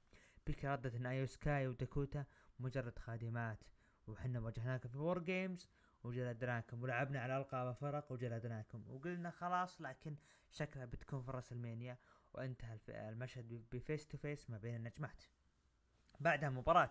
بيكي 0.46 0.66
ردت 0.68 0.94
ان 0.94 1.06
ايو 1.06 1.26
سكاي 1.26 1.66
وداكوتا 1.66 2.24
مجرد 2.58 2.98
خادمات. 2.98 3.64
وحنا 4.06 4.40
واجهناكم 4.40 4.88
في 4.88 4.98
وور 4.98 5.18
جيمز 5.18 5.68
وجلدناكم 6.04 6.82
ولعبنا 6.82 7.20
على 7.20 7.36
ألقاب 7.36 7.74
فرق 7.74 8.12
وجلدناكم. 8.12 8.84
وقلنا 8.90 9.30
خلاص 9.30 9.80
لكن 9.80 10.16
شكلها 10.50 10.84
بتكون 10.84 11.22
في 11.22 11.30
راسلمانيا 11.30 11.98
وانتهى 12.34 12.78
المشهد 12.88 13.64
ب 13.72 13.79
face 13.79 14.06
to 14.06 14.18
face 14.18 14.50
ما 14.50 14.58
بين 14.58 14.74
النجمات. 14.74 15.22
بعدها 16.20 16.50
مباراة 16.50 16.90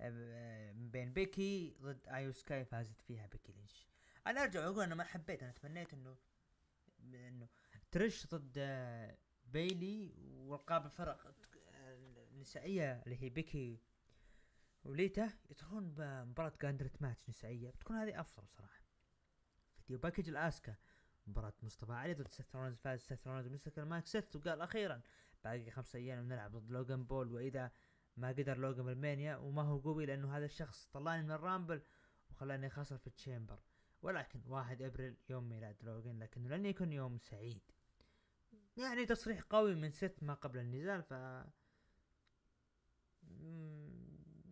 آه، 0.00 0.72
بين 0.72 1.12
بيكي 1.12 1.76
ضد 1.80 2.06
آيو 2.08 2.32
سكاي 2.32 2.64
فازت 2.64 3.00
فيها 3.00 3.26
بيكي 3.26 3.52
لينش. 3.52 3.86
أنا 4.26 4.42
أرجع 4.42 4.60
وأقول 4.60 4.84
أنا 4.84 4.94
ما 4.94 5.04
حبيت 5.04 5.42
أنا 5.42 5.52
تمنيت 5.52 5.94
إنه 5.94 6.16
إنه 7.00 7.48
ترش 7.90 8.26
ضد 8.26 8.54
آه، 8.58 9.16
بيلي 9.46 10.14
والقاب 10.34 10.86
الفرق 10.86 11.34
النسائية 12.32 13.02
اللي 13.02 13.22
هي 13.22 13.28
بيكي 13.28 13.80
وليتا 14.84 15.32
يدخلون 15.50 15.94
بمباراة 15.94 16.52
gauntlet 16.62 17.02
match 17.02 17.28
نسائية. 17.28 17.70
بتكون 17.70 17.96
هذه 17.96 18.20
أفضل 18.20 18.48
صراحة. 18.48 18.82
video 19.78 19.98
package 19.98 20.28
لآسكا. 20.28 20.74
مباراة 21.26 21.52
مصطفى 21.62 21.92
علي 21.92 22.14
ضد 22.14 22.28
سيث 22.28 22.56
رولنز 22.56 22.76
فاز 22.76 23.00
سيث 23.00 23.26
رولنز 23.26 23.48
مسك 23.48 23.78
المايك. 23.78 24.06
سيث 24.06 24.36
وقال 24.36 24.60
أخيرا 24.60 25.00
باقي 25.44 25.70
خمسة 25.70 25.98
أيام 25.98 26.28
نلعب 26.28 26.56
ضد 26.56 26.70
لوجان 26.70 27.04
بول 27.04 27.32
وإذا 27.32 27.72
ما 28.16 28.28
قدر 28.28 28.58
لوجان 28.58 28.86
بالمانيا 28.86 29.36
وما 29.36 29.62
هو 29.62 29.78
قوي 29.78 30.06
لأنه 30.06 30.36
هذا 30.36 30.44
الشخص 30.44 30.88
طلعني 30.92 31.22
من 31.22 31.30
الرامبل 31.30 31.82
وخلاني 32.30 32.70
خسر 32.70 32.98
في 32.98 33.06
التشامبر. 33.06 33.58
ولكن 34.02 34.42
واحد 34.46 34.82
أبريل 34.82 35.16
يوم 35.28 35.48
ميلاد 35.48 35.76
لوجان 35.82 36.18
لكنه 36.18 36.48
لن 36.48 36.66
يكون 36.66 36.92
يوم 36.92 37.18
سعيد. 37.18 37.62
يعني 38.76 39.06
تصريح 39.06 39.40
قوي 39.40 39.74
من 39.74 39.90
سيث 39.90 40.22
ما 40.22 40.34
قبل 40.34 40.58
النزال 40.58 41.02
ف 41.02 41.10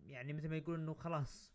يعني 0.07 0.33
مثل 0.33 0.49
ما 0.49 0.57
يقول 0.57 0.81
إنه 0.81 0.95
خلاص 0.95 1.55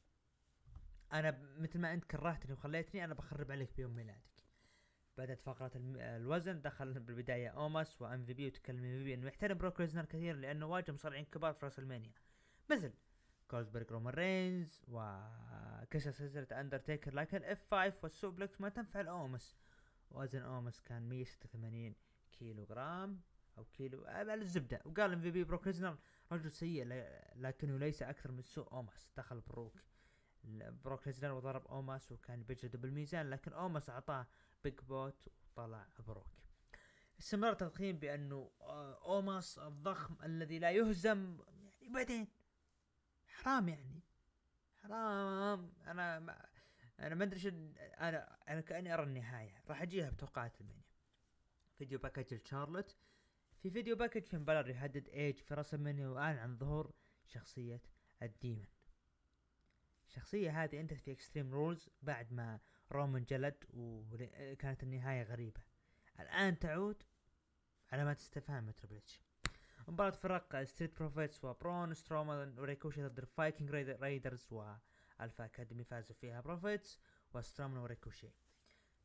أنا 1.14 1.40
مثل 1.58 1.80
ما 1.80 1.94
أنت 1.94 2.04
كرهتني 2.04 2.54
وخليتني 2.54 3.04
أنا 3.04 3.14
بخرب 3.14 3.52
عليك 3.52 3.76
بيوم 3.78 3.96
ميلادك. 3.96 4.30
بدأت 5.18 5.42
فقرة 5.42 5.72
الوزن 5.76 6.62
دخل 6.62 7.00
بالبداية 7.00 7.50
أوماس 7.50 8.02
و 8.02 8.26
MVP 8.26 8.48
وتكلم 8.48 8.78
MVP 8.78 9.14
إنه 9.14 9.28
يحترم 9.28 9.58
بروك 9.58 9.80
ليزنر 9.80 10.06
كثير 10.06 10.36
لأنه 10.36 10.66
واجه 10.66 10.92
مصارعين 10.92 11.26
كبار 11.26 11.54
في 11.54 11.66
راسلمانيا 11.66 12.12
مثل 12.72 12.94
غولدبرغ 13.48 13.92
رومان 13.92 14.14
رينز 14.14 14.82
وكسر 14.88 16.12
سلسلة 16.12 16.62
اندرتيكر 16.62 17.14
لكن 17.14 17.44
F 17.44 17.72
5 17.72 17.98
وال 18.04 18.18
suplex 18.18 18.62
ما 18.62 18.70
تنفع 18.70 19.02
لاومس 19.02 19.58
وزن 20.12 20.42
اومس 20.42 20.82
كان 20.82 21.10
186 21.10 21.96
كيلو 22.40 22.66
جرام 22.66 23.22
أو 23.58 23.66
كيلو 23.66 24.08
الزبدة. 24.08 24.82
وقال 24.86 25.14
MVP 25.14 25.44
بروك 25.44 25.68
ليزنر 25.68 25.98
رجل 26.32 26.52
سيء 26.52 26.86
لكنه 27.36 27.78
ليس 27.78 28.04
أكثر 28.04 28.32
من 28.32 28.42
سوء 28.42 28.72
أوماس. 28.72 29.10
دخل 29.18 29.42
بروك 29.42 29.74
بروك 30.84 31.08
ليزنر 31.08 31.32
وضرب 31.32 31.68
أوماس 31.68 32.12
وكان 32.12 32.44
بيجلده 32.44 32.78
بالميزان 32.80 33.30
لكن 33.30 33.54
أوماس 33.54 33.90
أعطاه 33.90 34.28
big 34.64 34.80
boot 34.80 35.28
وطلع 35.44 35.88
بروك. 36.08 36.28
استمر 37.20 37.50
التضخيم 37.50 38.00
بأنه 38.00 38.52
آه، 38.62 39.00
أوماس 39.06 39.60
الضخم 39.60 40.16
الذي 40.24 40.60
لا 40.60 40.72
يهزم 40.72 41.40
يعني 41.82 41.94
بعدين 41.94 42.28
حرام 43.28 43.70
يعني. 43.70 44.02
حرام. 44.82 45.74
أنا 45.88 46.20
ما 46.20 46.46
أنا 47.00 47.16
ما 47.16 47.24
أدري 47.24 47.50
أنا 47.78 48.38
أنا 48.50 48.62
كأني 48.62 48.94
أرى 48.94 49.04
النهاية. 49.04 49.64
راح 49.68 49.82
أجيها 49.82 50.10
بتوقعات 50.10 50.62
المانيا 50.62 50.89
video 51.80 52.00
package 52.00 52.34
لشارلوت. 52.34 52.96
في 53.62 53.70
video 53.72 53.96
package 53.96 54.26
فين 54.26 54.46
بالر 54.46 54.70
يهدد 54.70 55.10
إيج 55.10 55.36
في 55.38 55.54
راسلمانيا 55.54 56.08
واعلن 56.08 56.40
عن 56.40 56.58
ظهور 56.58 56.92
شخصية 57.26 57.82
ال 58.22 58.29
demon 58.29 58.66
الشخصية 60.08 60.64
هذه 60.64 60.80
أنتهت 60.80 61.00
في 61.02 61.12
اكستريم 61.12 61.54
رولز 61.54 61.90
بعد 62.02 62.34
ما 62.34 62.60
رومان 62.92 63.24
جلد 63.24 63.66
وكانت 63.74 64.84
النهاية 64.84 65.24
غريبة. 65.24 65.62
الآن 66.20 66.60
تعود 66.60 67.04
علامات 67.92 68.20
استفهام 68.20 68.72
تربل 68.72 68.96
اتش 68.96 69.22
مباراة 69.88 70.10
فرق 70.12 70.64
ستريت 70.64 70.98
بروفيتس 71.00 71.46
وبرون 71.46 71.94
سترومان 71.94 72.60
وريكوشي 72.60 73.04
ضد 73.08 73.20
الفايكنج 73.20 73.72
رايدرز 73.72 74.48
والفا 74.52 75.46
اكاديمي 75.46 75.84
فازوا 75.84 76.16
فيها 76.16 76.42
بروفيتس 76.42 77.00
وسترومان 77.34 77.78
وريكوشي 77.78 78.30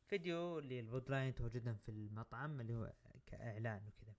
فيديو 0.05 0.59
لل 0.59 1.09
Bloodline 1.09 1.35
تواجدهم 1.35 1.75
في 1.75 1.89
المطعم 1.89 2.61
اللي 2.61 2.75
هو 2.75 2.93
كإعلان 3.25 3.87
وكذا. 3.87 4.13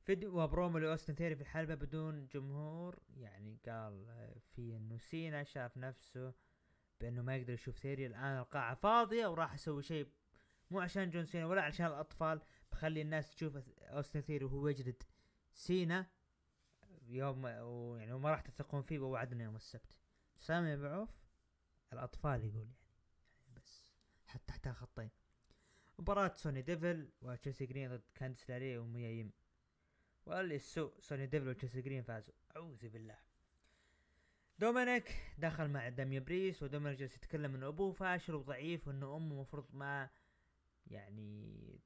فيديو 0.00 0.42
وبرومو 0.42 0.78
لأوستن 0.78 1.14
ثيري 1.14 1.36
في 1.36 1.40
الحلبة 1.42 1.74
بدون 1.74 2.26
جمهور. 2.26 3.02
يعني 3.08 3.58
قال 3.66 4.06
في 4.40 4.76
إنه 4.76 4.98
سينا 4.98 5.44
شاف 5.44 5.76
نفسه 5.76 6.34
بإنه 7.00 7.22
ما 7.22 7.36
يقدر 7.36 7.52
يشوف 7.52 7.78
ثيري 7.78 8.06
الآن 8.06 8.38
القاعة 8.38 8.74
فاضية 8.74 9.26
وراح 9.26 9.54
أسوي 9.54 9.82
شيء 9.82 10.08
مو 10.70 10.80
عشان 10.80 11.10
جون 11.10 11.24
سينا 11.24 11.46
ولا 11.46 11.62
عشان 11.62 11.86
الأطفال. 11.86 12.40
بخلي 12.72 13.02
الناس 13.02 13.34
تشوف 13.34 13.56
أوستن 13.80 14.20
ثيري 14.20 14.44
وهو 14.44 14.68
يجلد 14.68 15.02
سينا 15.52 16.06
يوم 17.02 17.46
يعني 17.46 18.12
وما 18.12 18.30
راح 18.30 18.40
تثقون 18.40 18.82
فيه 18.82 18.98
ووعدنا 18.98 19.44
يوم 19.44 19.56
السبت. 19.56 19.98
سامي 20.38 20.76
بعوف 20.76 21.22
الأطفال 21.92 22.44
يقول 22.44 22.56
يعني, 22.56 22.81
تحتها 24.62 24.72
خطين. 24.72 25.10
مباراة 25.98 26.32
سونيا 26.34 26.62
ديفيل 26.62 27.08
وتشيلسي 27.22 27.66
جرين 27.66 27.90
ضد 27.90 28.02
كانديس 28.14 28.50
لاري 28.50 28.78
وميا 28.78 29.10
يم 29.10 29.32
واللي 30.26 30.56
السوء 30.56 31.00
سونيا 31.00 31.26
ديفيل 31.26 31.48
وتشيلسي 31.48 31.82
جرين 31.82 32.02
فازوا. 32.02 32.34
أعوذ 32.56 32.88
بالله. 32.88 33.18
دومينيك 34.58 35.34
دخل 35.38 35.68
مع 35.68 35.88
داميان 35.88 36.20
بريست 36.20 36.62
ودومينيك 36.62 36.98
جالس 36.98 37.16
يتكلم 37.16 37.54
إنه 37.54 37.68
أبوه 37.68 37.92
فاشل 37.92 38.34
وضعيف 38.34 38.88
وإنه 38.88 39.16
أمه 39.16 39.40
مفروض 39.40 39.74
ما 39.74 40.10
يعني 40.86 41.80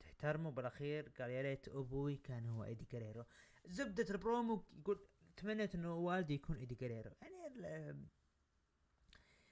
تحترمه. 0.00 0.50
بالأخير 0.50 1.08
قال 1.08 1.30
يا 1.30 1.42
ريت 1.42 1.68
أبوي 1.68 2.16
كان 2.16 2.46
هو 2.46 2.64
إيدي 2.64 2.84
جريرو 2.84 3.24
زبدة 3.64 4.06
البرومو 4.10 4.64
يقول 4.78 5.06
تمنيت 5.36 5.74
إنه 5.74 5.94
والدي 5.94 6.34
يكون 6.34 6.56
إيدي 6.56 6.74
جريرو 6.74 7.10
يعني 7.22 8.08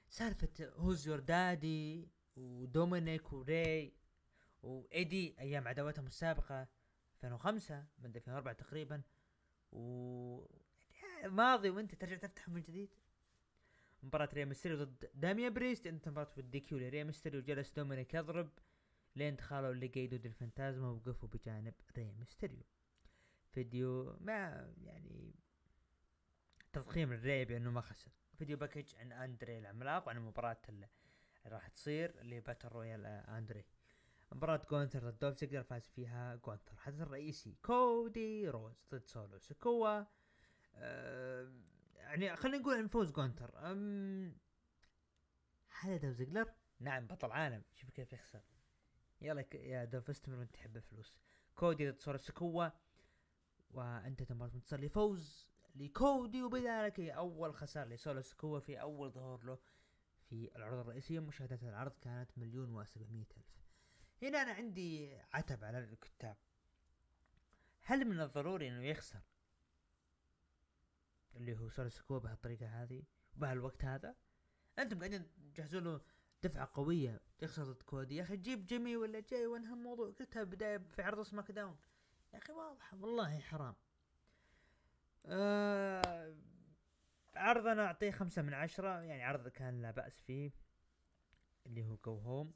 سالفة 0.08 0.72
who's 0.76 1.08
your 1.08 1.20
daddy 1.20 2.08
ودومينيك 2.36 3.32
وري 3.32 3.92
وايدي 4.62 5.36
أيام 5.40 5.68
عداوتهم 5.68 6.06
السابقة 6.06 6.68
2005 7.24 7.84
من 7.98 8.06
2004 8.16 8.54
تقريبا. 8.54 9.02
و 9.72 10.46
ماضي 11.24 11.70
وأنت 11.70 11.94
ترجع 11.94 12.16
تفتح 12.16 12.48
من 12.48 12.62
جديد. 12.62 12.94
مباراة 14.02 14.28
ريا 14.32 14.44
ميستيريو 14.44 14.84
ضد 14.84 15.10
داميان 15.14 15.48
بريست. 15.48 15.86
انتهت 15.86 16.08
المباراة 16.08 16.32
بال 16.36 16.57
DQ 16.57 16.78
لريا 16.78 17.04
ميستيريو 17.04 17.42
جلس 17.42 17.70
دومينيك 17.70 18.14
يضرب 18.14 18.50
لين 19.16 19.36
دخلوا 19.36 19.72
ليقادو 19.72 19.86
ديل 19.86 20.18
فانتازما 20.18 20.88
ووقفوا 20.88 21.28
بجانب 21.28 21.74
ريا 21.96 22.14
ميستيريو. 22.18 22.62
فيديو 23.52 24.16
ما 24.20 24.72
يعني 24.82 25.34
تضخيم 26.72 27.12
لري 27.12 27.44
بأنه 27.44 27.70
ما 27.70 27.80
خسر. 27.80 28.10
video 28.38 28.56
package 28.56 28.94
عن 28.94 29.12
أندري 29.12 29.58
العملاق 29.58 30.06
وعن 30.06 30.16
المباراة 30.16 30.62
اللي 30.68 30.88
راح 31.46 31.68
تصير 31.68 32.20
اللي 32.20 32.40
battle 32.40 32.68
royal 32.68 33.06
أندري. 33.06 33.64
مباراة 34.32 34.66
جونثر 34.70 35.10
ضد 35.10 35.18
دولف 35.18 35.36
زيجلر 35.36 35.62
فاز 35.62 35.88
فيها 35.88 36.36
جونثر. 36.36 36.72
الحدث 36.72 37.00
الرئيسي 37.00 37.56
كودي 37.62 38.48
رودز 38.48 38.84
ضد 38.92 39.06
سولو 39.06 39.38
سيكوا. 39.38 40.04
أه 40.74 41.52
يعني 41.94 42.36
خلينا 42.36 42.58
نقول 42.58 42.74
عن 42.74 42.88
فوز 42.88 43.12
جونثر 43.12 43.50
هذا 45.80 45.96
دولف 45.96 46.16
زيجلر. 46.16 46.52
نعم 46.80 47.06
بطل 47.06 47.32
عالم 47.32 47.62
شوف 47.74 47.90
كيف 47.90 48.12
يخسر. 48.12 48.42
يلا 49.20 49.44
يا 49.54 49.84
دولف 49.84 50.10
استمر 50.10 50.38
وانت 50.38 50.52
تحب 50.54 50.76
الفلوس. 50.76 51.18
كودي 51.54 51.90
ضد 51.90 52.00
سولو 52.00 52.18
سيكوا. 52.18 52.68
وانتهت 53.70 54.22
المباراة 54.22 54.54
منتصر 54.54 54.80
لفوز 54.80 55.52
لكودي 55.74 56.42
وبذلك 56.42 57.00
هي 57.00 57.10
أول 57.10 57.54
خسارة 57.54 57.88
لسولو 57.88 58.20
سيكوا 58.20 58.60
في 58.60 58.80
أول 58.80 59.10
ظهور 59.10 59.44
له 59.44 59.58
في 60.32 60.56
العروض 60.56 60.78
الرئيسية 60.78 61.20
مشاهدات 61.20 61.62
العرض 61.62 61.92
كانت 62.00 62.38
مليون 62.38 62.74
وسبعمية 62.74 63.26
ألف. 63.36 63.62
هنا 64.22 64.42
أنا 64.42 64.52
عندي 64.52 65.16
عتب 65.32 65.64
على 65.64 65.78
الكتاب. 65.78 66.36
هل 67.82 68.04
من 68.04 68.20
الضروري 68.20 68.68
إنه 68.68 68.84
يخسر؟ 68.84 69.20
اللي 71.36 71.58
هو 71.58 71.68
سولو 71.68 71.88
سيكوا 71.88 72.18
بهالطريقة 72.18 72.66
هذه 72.66 73.02
وبهالوقت 73.36 73.84
هذا؟ 73.84 74.16
أنتم 74.78 74.98
قاعدين 74.98 75.30
تجهزوا 75.54 75.80
له 75.80 76.00
دفعة 76.42 76.70
قوية 76.74 77.20
يخسر 77.42 77.64
ضد 77.64 77.82
كودي 77.82 78.16
يا 78.16 78.22
أخي 78.22 78.36
جيب 78.36 78.66
جيمي 78.66 78.96
ولا 78.96 79.20
جاي 79.20 79.46
وانهى 79.46 79.72
الموضوع. 79.72 80.10
قلتها 80.10 80.44
بداية 80.44 80.78
في 80.78 81.02
عرض 81.02 81.22
SmackDown. 81.22 81.76
يا 82.34 82.38
أخي 82.38 82.52
واضحة 82.52 82.96
والله 82.96 83.38
حرام. 83.38 83.74
آه 85.26 86.36
عرض 87.34 87.66
أنا 87.66 87.86
أعطيه 87.86 88.10
خمسة 88.10 88.42
من 88.42 88.54
عشرة 88.54 89.02
يعني 89.02 89.22
عرض 89.24 89.48
كان 89.48 89.82
لا 89.82 89.90
بأس 89.90 90.20
فيه 90.20 90.52
اللي 91.66 91.84
هو 91.84 91.96
go 91.96 92.18
home 92.18 92.54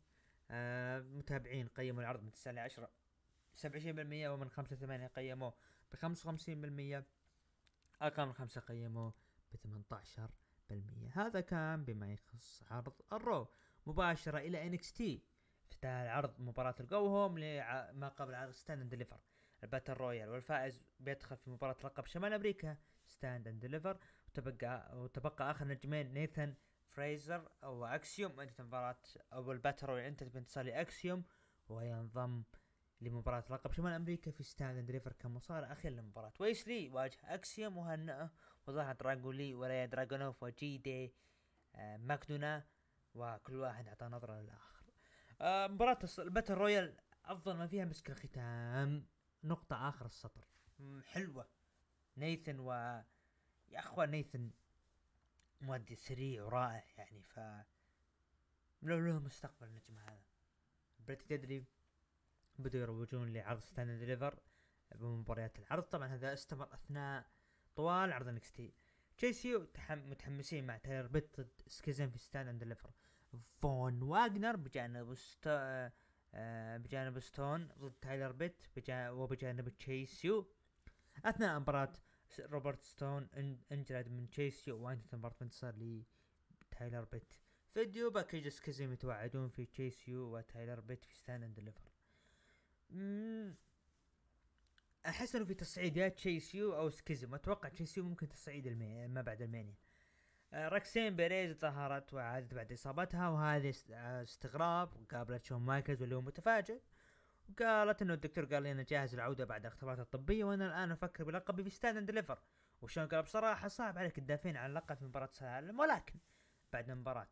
آه 0.50 1.00
متابعين 1.00 1.68
قيموا 1.68 2.02
العرض 2.02 2.22
من 2.22 2.32
تسعة 2.32 2.52
لعشرة 2.52 2.90
سبعة 3.54 3.74
وعشرين 3.74 3.96
بالمية 3.96 4.28
ومن 4.28 4.50
خمسة 4.50 4.76
ثمانية 4.76 5.06
قيموه 5.06 5.54
بخمسة 5.92 6.28
وخمسين 6.28 6.60
بالمية. 6.60 7.06
أقل 8.00 8.26
من 8.26 8.32
خمسة 8.32 8.60
قيموه 8.60 9.14
بثمانية 9.52 9.84
عشر 9.92 10.30
بالمية. 10.68 11.10
هذا 11.14 11.40
كان 11.40 11.84
بما 11.84 12.12
يخص 12.12 12.62
عرض 12.70 13.02
ال 13.12 13.19
Raw. 13.19 13.48
مباشرة 13.86 14.38
إلى 14.38 14.66
NXT. 14.66 15.24
افتتح 15.64 15.88
العرض 15.88 16.40
مباراة 16.40 16.74
ال 16.80 16.89
go 16.89 17.06
home 17.06 17.38
لما 17.38 18.08
قبل 18.08 18.34
عرض 18.34 18.52
Stand & 18.52 18.88
Deliver 18.88 19.20
ال 19.62 19.66
battle 19.66 19.92
royal 19.92 20.28
والفائز 20.28 20.86
بيدخل 21.00 21.36
في 21.36 21.50
مباراة 21.50 21.76
لقب 21.84 22.06
شمال 22.06 22.32
أمريكا. 22.32 22.76
Stand & 23.06 23.48
Deliver 23.48 23.98
وتبقى 24.38 24.98
وتبقى 24.98 25.50
آخر 25.50 25.66
نجمين 25.66 26.14
نيثن 26.14 26.54
فريزر 26.88 27.48
أو 27.64 27.84
أكسيوم. 27.84 28.40
انتهت 28.40 28.60
مباراة 28.60 28.96
أو 29.32 29.52
ال 29.52 29.57
battle 29.57 29.86
royal 29.86 30.06
انتهت 30.06 30.24
بانتصار 30.24 30.64
لاكسيوم 30.64 31.24
وينضم 31.68 32.42
لمباراة 33.00 33.44
لقب 33.50 33.72
شمال 33.72 33.92
أمريكا 33.92 34.30
في 34.30 34.42
Stand & 34.42 34.76
Deliver 34.78 35.12
كمصارع 35.12 35.72
أخير 35.72 35.92
لمباراة 35.92 36.32
ويس 36.40 36.69
لي 36.69 36.88
واجه 36.88 37.18
أكسيوم 37.24 37.76
وهنأه 37.76 38.30
وظهر 38.66 38.94
دراغولي 38.94 39.54
ولا 39.54 39.86
دراغونوف 39.86 40.42
وجيدي 40.42 41.14
آه 41.74 41.96
ماكدونا 41.96 42.64
وكل 43.14 43.54
واحد 43.56 43.88
اعطى 43.88 44.06
نظرة 44.06 44.40
للآخر. 44.40 44.84
آه 45.40 45.66
مباراة 45.66 45.98
ال 46.18 46.23
battle 46.23 46.54
royal 46.54 46.96
أفضل 47.24 47.56
ما 47.56 47.66
فيها 47.66 47.84
مسك 47.84 48.10
الختام. 48.10 49.06
نقطة 49.44 49.88
آخر 49.88 50.06
السطر. 50.06 50.44
حلوة. 51.04 51.48
نيثن 52.16 52.60
و 52.60 53.02
أخوان 53.78 54.10
نيثن 54.10 54.50
مؤدي 55.60 55.94
سريع 55.94 56.44
ورائع 56.44 56.84
يعني 56.96 57.22
ف 57.22 57.40
لو 58.82 58.98
له 58.98 59.18
مستقبل 59.18 59.66
النجم 59.66 59.98
هذا. 59.98 60.24
Pretty 60.98 61.36
Deadly 61.36 61.64
بدوا 62.58 62.80
يروجون 62.80 63.32
لعرض 63.32 63.60
Stand & 63.60 63.98
Deliver 63.98 64.38
بمباريات 64.94 65.58
العرض. 65.58 65.82
طبعا 65.82 66.08
هذا 66.08 66.32
استمر 66.32 66.74
أثناء 66.74 67.26
طوال 67.76 68.12
عرض 68.12 68.28
NXT 68.28 68.74
Chase 69.16 69.58
U 69.58 69.66
متحمسين 69.90 70.66
مع 70.66 70.76
تايلر 70.76 71.06
بيت 71.06 71.40
ضد 71.40 71.62
Schism 71.66 72.10
في 72.10 72.18
Stand & 72.18 72.58
Deliver 72.58 72.90
فون 73.58 74.02
واجنر 74.02 74.56
بجانب 74.56 75.14
ست... 75.14 75.46
آه 76.34 76.76
بجانب 76.76 77.18
ستون 77.18 77.68
ضد 77.78 77.92
تايلر 77.92 78.32
بيت 78.32 78.62
وبجانب 78.90 79.68
Chase 79.68 80.38
U 80.38 80.52
أثناء 81.24 81.60
مباراة 81.60 81.92
روبرت 82.40 82.82
ستون 82.82 83.28
انجلد 83.72 84.08
من 84.08 84.30
Chase 84.30 84.70
U 84.70 84.78
وانتهت 84.84 85.14
المباراة 85.14 85.36
بانتصار 85.42 85.74
لتايلر 86.72 87.04
بيت. 87.04 87.32
video 87.74 88.10
package 88.10 88.48
Schism 88.48 88.92
يتوعدون 88.92 89.48
في 89.48 89.66
Chase 89.66 90.24
U 90.24 90.36
وتايلر 90.36 90.80
بيت 90.80 91.04
في 91.04 91.14
Stand & 91.14 91.44
Deliver 91.44 91.90
أحس 95.06 95.36
إنه 95.36 95.44
في 95.44 95.54
تصعيد 95.54 95.96
يا 95.96 96.08
Chase 96.08 96.65
U 96.65 96.76
أو 96.76 96.90
Schism. 96.90 97.34
أتوقع 97.34 97.68
Chase 97.68 97.98
U 97.98 98.04
ممكن 98.04 98.28
تصعيد 98.28 98.66
المي... 98.66 99.08
ما 99.08 99.22
بعد 99.22 99.42
مانيا 99.42 99.74
آه، 100.52 100.68
روكسان 100.68 101.16
بيريز 101.16 101.56
ظهرت 101.56 102.14
وعادت 102.14 102.54
بعد 102.54 102.72
إصابتها 102.72 103.28
وهذه 103.28 103.74
آه، 103.90 104.22
استغراب 104.22 104.96
وقابلت 104.96 105.44
شون 105.44 105.60
مايكلز 105.60 106.00
واللي 106.00 106.14
هو 106.16 106.20
متفاجئ. 106.20 106.80
وقالت 107.50 108.02
إنه 108.02 108.14
الدكتور 108.14 108.44
قال 108.44 108.62
لي 108.62 108.72
أنا 108.72 108.82
جاهز 108.82 109.14
العوده 109.14 109.44
بعد 109.44 109.60
الاختبارات 109.60 109.98
الطبية 109.98 110.44
وأنا 110.44 110.66
الآن 110.66 110.90
أفكر 110.92 111.24
بلقبي 111.24 111.64
في 111.64 111.70
Stand & 111.70 111.96
Deliver 111.96 112.38
وشون 112.82 113.06
قال؟ 113.08 113.22
بصراحة 113.22 113.68
صعب 113.68 113.98
عليك 113.98 114.16
تدافعين 114.16 114.56
عن 114.56 114.70
اللقب 114.70 114.96
في 114.96 115.04
مباراة 115.04 115.30
سلالم 115.32 115.80
ولكن 115.80 116.14
بعد 116.72 116.90
المباراة. 116.90 117.28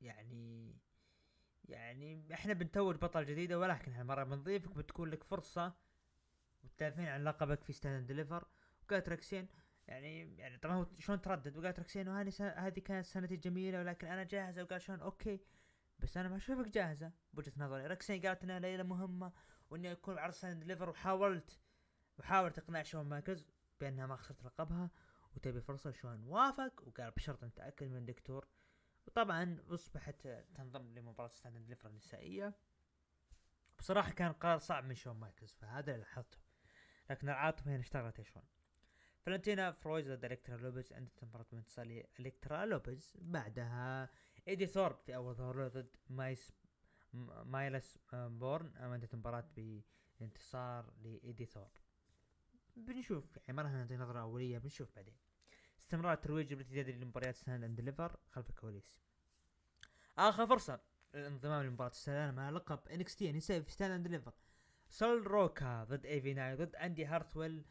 يعني 0.00 0.74
يعني 1.68 2.34
إحنا 2.34 2.52
بنتوج 2.52 2.96
بطل 2.96 3.24
جديدة 3.26 3.58
ولكن 3.58 3.92
هالمرة 3.92 4.24
بنضيفك 4.24 4.70
بتكون 4.76 5.10
لك 5.10 5.24
فرصة 5.24 5.72
وتدافعين 6.64 7.08
عن 7.08 7.24
لقبك 7.24 7.64
في 7.64 7.72
Stand & 7.72 8.06
Deliver 8.06 8.44
وقالت 8.82 9.08
روكسان 9.08 9.48
يعني 9.88 10.36
يعني 10.36 10.58
طبعا 10.58 10.74
هو 10.76 10.86
شلون 10.98 11.20
تردد؟ 11.20 11.56
وقالت 11.56 11.80
روكسان 11.80 12.08
وهذه 12.08 12.32
هذه 12.56 12.80
كانت 12.80 13.06
سنتي 13.06 13.36
جميله 13.36 13.78
ولكن 13.78 14.06
أنا 14.06 14.22
جاهزة. 14.24 14.62
وقال 14.62 14.82
شلون؟ 14.82 15.00
أوكي. 15.00 15.40
بس 15.98 16.16
أنا 16.16 16.28
ما 16.28 16.36
أشوفك 16.36 16.68
جاهزة. 16.68 17.12
بوجهه 17.32 17.52
نظري. 17.56 17.86
روكسان 17.86 18.26
قالت 18.26 18.42
إنها 18.44 18.58
ليلة 18.58 18.82
مهمة 18.82 19.32
وإني 19.70 19.92
أكون 19.92 20.18
عرض 20.18 20.32
Stand & 20.32 20.60
Deliver 20.60 20.88
وحاولت 20.90 21.60
وحاولت 22.18 22.58
إقناع 22.58 22.82
شون 22.82 23.06
مايكلز 23.06 23.44
بأنها 23.80 24.06
ما 24.06 24.16
خسرت 24.16 24.44
لقبها 24.44 24.90
وتبي 25.36 25.60
فرصة 25.60 25.90
شون 25.90 26.24
وافق 26.24 26.82
وقال 26.86 27.10
بشرط 27.10 27.44
أن 27.44 27.54
تأكد 27.54 27.86
من 27.86 27.96
الدكتور 27.96 28.48
وطبعا 29.06 29.58
أصبحت 29.68 30.28
تنضم 30.54 30.94
لمباراة 30.94 31.28
Stand & 31.28 31.56
Deliver 31.56 31.88
النسائية. 31.88 32.54
بصراحة 33.78 34.10
كان 34.10 34.32
قرار 34.32 34.58
صعب 34.58 34.84
من 34.84 34.94
شون 34.94 35.16
مايكلز 35.16 35.52
فهذا 35.52 35.92
اللي 35.92 36.04
لاحظته. 36.04 36.38
لكن 37.10 37.28
العاطفه 37.28 37.70
هنا 37.70 37.80
اشتغلت 37.80 38.18
يا 38.18 38.24
شون. 38.24 38.42
فالنتينا 39.20 39.72
فيروز 39.72 40.10
ضد 40.10 40.24
إلكترا 40.24 40.56
لوبيز 40.56 40.92
انتهت 40.92 41.12
المباراة 41.22 41.46
بانتصار 41.52 42.02
إلكترا 42.20 42.66
لوبيز. 42.66 43.16
بعدها 43.20 44.10
إيدي 44.48 44.66
ثورب 44.66 44.96
في 45.06 45.16
أول 45.16 45.34
ظهور 45.34 45.68
ضد 45.68 45.96
مايس 46.10 46.52
مايلس 47.44 47.98
بورن 48.12 48.72
عندها 48.76 49.08
مباراة 49.12 49.48
بانتصار 50.20 50.92
لإيدي 51.02 51.44
ثورب. 51.44 51.70
بنشوف 52.76 53.36
يعني 53.36 53.52
ما 53.52 53.62
راح 53.62 53.72
نعطي 53.72 53.96
نظرة 53.96 54.20
أولية 54.20 54.58
بنشوف 54.58 54.96
بعدين. 54.96 55.16
استمرار 55.80 56.12
الترويج 56.12 56.54
بالتدريج 56.54 56.96
لمباريات 56.96 57.48
and 57.48 57.76
Deliver 57.76 58.16
خلف 58.30 58.50
الكواليس. 58.50 59.00
آخر 60.18 60.46
فرصة 60.46 60.80
للانضمام 61.14 61.66
لمباراة 61.66 61.90
السلالم 61.90 62.40
على 62.40 62.56
لقب 62.56 62.88
NXT 62.88 63.32
نسائي 63.32 63.62
في 63.62 63.72
Stand 63.72 63.92
and 63.92 64.02
Deliver 64.02 64.32
سول 64.88 65.26
روكا 65.26 65.84
ضد 65.84 66.06
ايفي 66.06 66.34
نايل 66.34 66.54
ضد 66.54 66.76
اندي 66.76 67.04
هارثويل 67.04 67.64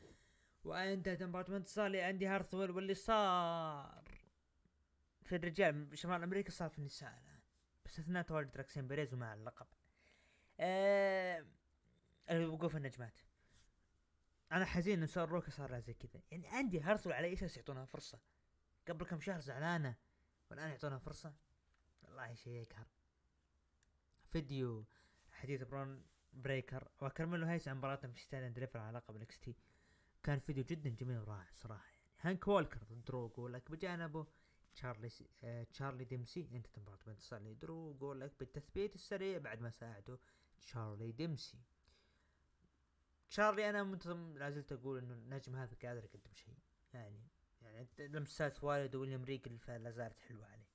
وانتهت 0.64 1.24
مباراة 1.24 1.58
انتصار 1.58 1.88
لاندي 1.88 2.28
هارثويل 2.28 2.72
واللي 2.72 2.94
صار. 2.94 4.27
في 5.28 5.36
الرجال 5.36 5.98
شمال 5.98 6.24
أمريكا 6.24 6.52
صار 6.52 6.70
في 6.70 6.80
النساء 6.80 7.10
الآن. 7.10 7.40
باستثناء 7.84 8.24
تواجد 8.24 8.58
روكسان 8.58 8.88
بيريز 8.88 9.14
ومع 9.14 9.34
اللقب. 9.34 9.68
آه 10.60 11.46
الوقوف 12.30 12.76
النجمات. 12.76 13.20
أنا 14.52 14.66
حزين 14.66 15.02
إن 15.02 15.08
سول 15.08 15.30
روكا 15.30 15.52
صار 15.52 15.80
زي 15.80 15.94
كذا. 15.94 16.22
يعني 16.32 16.48
عندي 16.48 16.82
هارثويل 16.82 17.16
على 17.16 17.34
أساس 17.34 17.58
يعطونها 17.58 17.86
فرصة. 17.86 18.20
قبل 18.88 19.06
كم 19.06 19.20
شهر 19.20 19.40
زعلانة 19.40 19.96
والآن 20.50 20.70
يعطونها 20.70 20.98
فرصة. 20.98 21.34
والله 22.02 22.34
شيء 22.34 22.54
يقهر 22.54 22.88
فيديو 24.32 24.86
حديث 25.32 25.64
برون 25.64 26.06
بريكر 26.34 26.92
وكارميلو 27.02 27.46
هيز 27.48 27.68
عن 27.68 27.78
مباراتهم 27.78 28.12
في 28.12 28.20
Stand 28.20 28.70
على 28.76 28.98
لقب 28.98 29.16
ال 29.16 29.40
NXT. 29.40 29.56
كان 30.24 30.40
فيديو 30.40 30.64
جدا 30.64 30.90
جميل 30.90 31.18
ورائع 31.18 31.52
صراحة. 31.54 31.88
يعني 31.88 32.08
هانك 32.20 32.48
وولكر 32.48 32.84
ضد 32.84 33.06
درو 33.06 33.28
جولاك 33.28 33.72
بجانبه 33.72 34.28
تشارلي. 34.78 35.10
آه 35.44 35.64
تشارلي 35.64 36.06
ديمسي 36.06 36.50
انتهت 36.54 36.68
مباراة 36.78 37.00
بانتصار 37.06 37.42
لدرو 37.42 37.92
جولاك 37.92 38.34
بالتثبيت 38.40 38.96
السريع 38.96 39.38
بعد 39.38 39.62
ما 39.62 39.70
ساعده 39.70 40.20
تشارلي 40.62 41.12
ديمسي. 41.12 41.58
تشارلي 43.30 43.70
أنا 43.70 43.84
منتظم 43.84 44.38
لا 44.38 44.50
زلت 44.50 44.72
أقول 44.72 44.98
إنه 44.98 45.14
النجم 45.14 45.56
هذا 45.56 45.76
قادر 45.84 46.04
يقدم 46.04 46.34
شيء. 46.34 46.58
يعني 46.94 47.28
يعني 47.62 47.88
لمسات 48.00 48.64
والده 48.64 49.00
ويليام 49.00 49.24
ريجل 49.24 49.60
فلا 49.60 49.92
زالت 49.92 50.20
حلوة 50.20 50.46
عليه. 50.46 50.68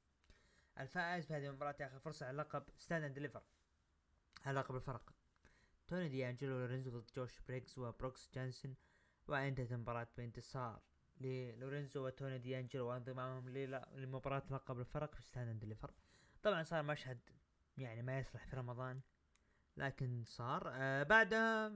الفائز 0.78 1.26
في 1.26 1.34
هذه 1.34 1.46
المباراة 1.46 1.76
ياخذ 1.80 1.98
فرصة 1.98 2.26
على 2.26 2.36
لقب 2.36 2.64
Stand 2.78 3.04
and 3.04 3.14
Deliver. 3.14 3.42
على 4.46 4.60
لقب 4.60 4.74
الفرق. 4.74 5.14
توني 5.86 6.08
دي 6.08 6.28
انجلو 6.30 6.58
لورينزو 6.58 6.90
ضد 6.90 7.10
جوش 7.16 7.40
بريجز 7.40 7.78
وبروكس 7.78 8.30
جينسن 8.34 8.76
وانتهت 9.28 9.72
المباراة 9.72 10.08
بانتصار. 10.16 10.82
للورينزو 11.22 12.06
وتوني 12.06 12.38
دي 12.38 12.58
انجلو 12.60 12.86
وانضمامهم 12.88 13.48
لمباراة 13.94 14.42
لقب 14.50 14.80
الفرق 14.80 15.14
في 15.14 15.22
Stand 15.22 15.48
and 15.48 15.60
Deliver 15.60 15.90
طبعا 16.42 16.62
صار 16.62 16.82
مشهد 16.82 17.18
يعني 17.78 18.02
ما 18.02 18.18
يصلح 18.18 18.46
في 18.46 18.56
رمضان 18.56 19.00
لكن 19.76 20.24
صار. 20.24 20.70
آه 20.74 21.02
بعدها 21.02 21.72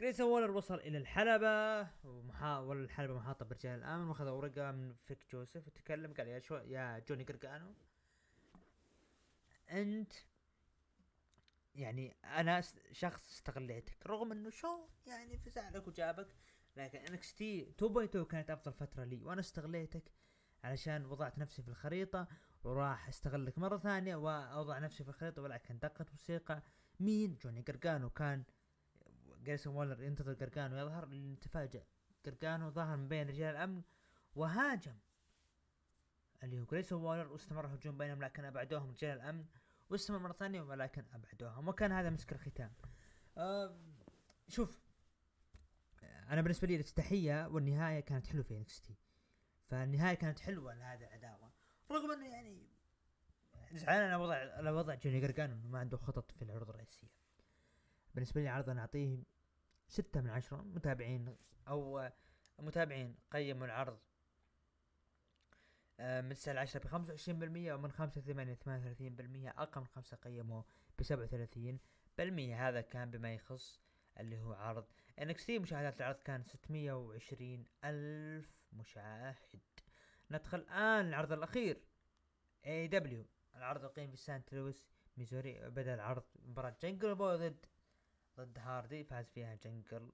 جريسون 0.00 0.26
وولر 0.26 0.50
وصل 0.50 0.74
إلى 0.74 0.98
الحلبة 0.98 1.88
ومحاول 2.04 2.84
الحلبة 2.84 3.14
محاطة 3.14 3.44
برجال 3.44 3.78
الأمن 3.78 4.08
وأخذ 4.08 4.28
ورقة 4.28 4.70
من 4.72 4.94
فيك 4.94 5.26
جوزيف 5.32 5.66
وتكلم 5.66 6.14
قال 6.14 6.28
يا 6.28 6.38
شون 6.38 6.56
يا 6.56 6.98
جوني 6.98 7.24
قرقانو 7.24 7.74
أنت 9.70 10.12
يعني 11.74 12.16
أنا 12.24 12.62
شخص 12.92 13.30
استغليتك 13.32 14.06
رغم 14.06 14.32
إنه 14.32 14.50
شون 14.50 14.88
يعني 15.06 15.38
فزعلك 15.38 15.88
وجابك 15.88 16.28
لكن 16.76 16.98
NXT 16.98 17.72
2.2 17.82 18.18
كانت 18.18 18.50
أفضل 18.50 18.72
فترة 18.72 19.04
لي 19.04 19.22
وأنا 19.22 19.40
استغليتك 19.40 20.12
علشان 20.64 21.06
وضعت 21.06 21.38
نفسي 21.38 21.62
في 21.62 21.68
الخريطة 21.68 22.28
وراح 22.64 23.08
أستغلك 23.08 23.58
مرة 23.58 23.78
ثانية 23.78 24.16
وأوضع 24.16 24.78
نفسي 24.78 25.04
في 25.04 25.10
الخريطة 25.10 25.42
ولكن 25.42 25.78
دقت 25.78 26.10
موسيقى 26.10 26.62
مين؟ 27.00 27.38
جوني 27.42 27.60
قرقانو 27.60 28.10
كان 28.10 28.44
جريسون 29.42 29.74
وولر 29.74 30.02
ينتظر 30.02 30.34
قرقانو 30.34 30.76
يظهر 30.76 31.34
تفاجأ 31.40 31.84
قرقانو 32.26 32.70
ظهر 32.70 32.96
من 32.96 33.08
بين 33.08 33.28
رجال 33.28 33.56
الأمن 33.56 33.82
وهاجم. 34.34 34.96
اللي 36.42 36.60
هو 36.60 36.64
جريسون 36.64 37.02
وولر 37.02 37.32
واستمر 37.32 37.66
الهجوم 37.66 37.98
بينهم 37.98 38.22
لكن 38.22 38.44
أبعدوهم 38.44 38.90
رجال 38.90 39.16
الأمن 39.16 39.44
واستمر 39.90 40.18
مرة 40.18 40.32
ثانية 40.32 40.60
ولكن 40.62 41.04
أبعدوهم. 41.12 41.68
وكان 41.68 41.92
هذا 41.92 42.10
مسك 42.10 42.32
الختام. 42.32 42.72
شوف 44.48 44.85
أنا 46.28 46.40
بالنسبة 46.42 46.66
لي 46.68 46.74
الافتتاحية 46.74 47.46
والنهاية 47.46 48.00
كانت 48.00 48.26
حلوة 48.26 48.42
في 48.42 48.56
NXT 48.56 48.96
فالنهاية 49.68 50.14
كانت 50.14 50.38
حلوة 50.38 50.74
لهذه 50.74 51.04
العداوة. 51.04 51.52
رغم 51.90 52.12
إنه 52.12 52.26
يعني 52.26 52.66
زعلان 53.72 54.10
على 54.10 54.22
وضع 54.22 54.34
على 54.34 54.70
وضع 54.70 54.94
جوني 54.94 55.26
قرقانو 55.26 55.54
إنه 55.54 55.68
ما 55.68 55.78
عنده 55.78 55.96
خطط 55.96 56.32
في 56.32 56.42
العروض 56.42 56.68
الرئيسية. 56.68 57.08
بالنسبة 58.14 58.40
لي 58.40 58.48
عرض 58.48 58.70
أنا 58.70 58.80
أعطيه 58.80 59.22
ستة 59.88 60.20
من 60.20 60.30
عشرة 60.30 60.56
متابعين 60.56 61.36
أو 61.68 62.10
متابعين 62.58 63.16
قيموا 63.30 63.66
العرض 63.66 63.98
آه، 66.00 66.20
من 66.20 66.34
تسعة 66.34 66.52
لعشرة 66.52 66.80
بخمسة 66.80 67.10
وعشرين 67.10 67.38
بالمية 67.38 67.74
ومن 67.74 67.92
خمسة 67.92 68.20
ثمانية 68.20 68.54
ثمانية 68.54 68.82
وثلاثين 68.82 69.16
بالمية 69.16 69.54
أقل 69.58 69.80
من 69.80 69.86
خمسة 69.86 70.16
قيموا 70.16 70.62
بسبعة 70.98 71.24
وثلاثين 71.24 71.78
بالمية. 72.18 72.68
هذا 72.68 72.80
كان 72.80 73.10
بما 73.10 73.34
يخص 73.34 73.80
اللي 74.20 74.40
هو 74.40 74.52
عرض 74.52 74.86
NXT 75.20 75.50
مشاهدات 75.50 76.00
العرض 76.00 76.16
كان 76.16 76.44
ستمية 76.44 76.92
وعشرين 76.92 77.64
ألف 77.84 78.50
مشاهد. 78.72 79.60
ندخل 80.30 80.58
الآن 80.58 81.08
العرض 81.08 81.32
الأخير 81.32 81.82
AEW 82.64 83.26
العرض 83.56 83.84
القيم 83.84 84.10
في 84.10 84.16
سانت 84.16 84.54
لويس 84.54 84.84
ميزوري 85.16 85.70
بدأ 85.70 85.94
العرض 85.94 86.24
مباراة 86.36 86.76
جنجل 86.82 87.14
بوي 87.14 87.36
ضد 87.36 87.66
ضد 88.36 88.58
هاردي 88.58 89.04
فاز 89.04 89.30
فيها 89.30 89.54
جنجل 89.54 90.12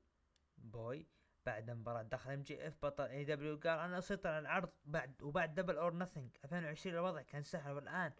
بوي 0.58 1.06
بعد 1.46 1.70
مباراة 1.70 2.02
دخل 2.02 2.30
MJF 2.30 2.84
بطل 2.84 3.04
AEW 3.04 3.56
قال 3.56 3.78
أنا 3.78 3.98
اسيطر 3.98 4.28
على 4.28 4.38
العرض 4.38 4.70
بعد 4.84 5.22
وبعد 5.22 5.54
Double 5.54 5.76
or 5.76 5.94
Nothing 5.94 6.30
2020 6.44 6.96
الوضع 6.96 7.22
كان 7.22 7.42
سهل 7.42 7.72
والآن 7.72 8.12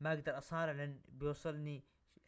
ما 0.00 0.12
أقدر 0.12 0.38
أصارع 0.38 0.72
لأن 0.72 1.00
بيوصلني 1.08 1.84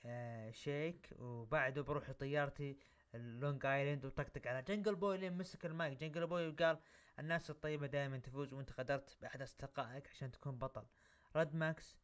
آه 0.07 0.51
شيك 0.51 1.11
وبعده 1.19 1.83
بروح 1.83 2.11
لطيارتي 2.11 2.79
اللونج 3.15 3.67
آيلاند 3.67 4.05
وطقطق 4.05 4.47
على 4.47 4.63
جنجل 4.63 4.97
بوي 4.97 5.19
لين 5.19 5.39
مسك 5.39 5.67
المايك. 5.67 5.99
جنجل 5.99 6.27
بوي 6.27 6.49
وقال 6.49 6.79
الناس 7.19 7.51
الطيبة 7.51 7.87
دائما 7.87 8.19
تفوز 8.19 8.53
وانت 8.53 8.73
قدرت 8.73 9.19
باحد 9.21 9.43
اصدقائك 9.43 10.09
عشان 10.09 10.31
تكون 10.31 10.59
بطل. 10.59 10.85
رد 11.37 11.55
ماكس 11.55 11.97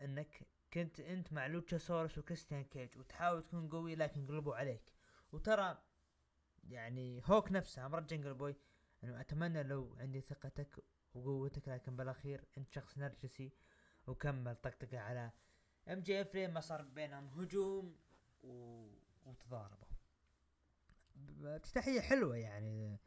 إنك 0.00 0.46
كنت 0.72 1.00
أنت 1.00 1.32
مع 1.32 1.46
لوتشاسورس 1.46 2.18
وكريستيان 2.18 2.64
كيج 2.64 2.98
وتحاول 2.98 3.42
تكون 3.42 3.68
قوي 3.68 3.94
لكن 3.94 4.26
قلبوا 4.26 4.54
عليك. 4.56 4.92
وترى 5.32 5.78
يعني 6.64 7.22
هوك 7.24 7.52
نفسه 7.52 7.86
أمر 7.86 8.00
جنجل 8.00 8.34
بوي 8.34 8.56
انه 9.04 9.20
أتمنى 9.20 9.62
لو 9.62 9.96
عندي 10.00 10.20
ثقتك 10.20 10.84
وقوتك 11.14 11.68
لكن 11.68 11.96
بالأخير 11.96 12.44
أنت 12.58 12.68
شخص 12.72 12.98
نرجسي 12.98 13.52
وكمل 14.06 14.56
طقطقة 14.56 14.98
على 14.98 15.30
MJF 15.88 16.36
ما 16.36 16.60
صار 16.60 16.82
بينهم 16.82 17.28
هجوم 17.28 17.96
و... 18.42 18.86
وتضاربوا. 19.26 19.88
تحية 21.74 22.00
حلوة 22.00 22.36
يعني. 22.36 22.98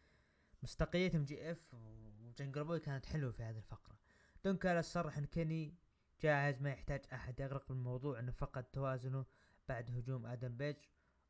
مصداقية 0.64 1.16
MJF 1.16 1.74
وجنجل 1.74 2.64
بوي 2.64 2.80
كانت 2.80 3.06
حلوة 3.06 3.32
في 3.32 3.44
هذه 3.44 3.58
الفقرة. 3.58 3.98
دون 4.46 4.58
كالس 4.58 4.82
صرح 4.82 5.18
إن 5.18 5.26
كيني 5.26 5.76
جاهز 6.22 6.62
ما 6.62 6.70
يحتاج 6.70 7.02
أحد 7.14 7.40
يغرق 7.40 7.68
بالموضوع 7.70 8.20
إنه 8.20 8.32
فقد 8.32 8.64
توازنه 8.64 9.26
بعد 9.70 9.92
هجوم 9.92 10.26
آدم 10.26 10.58
بيج 10.58 10.76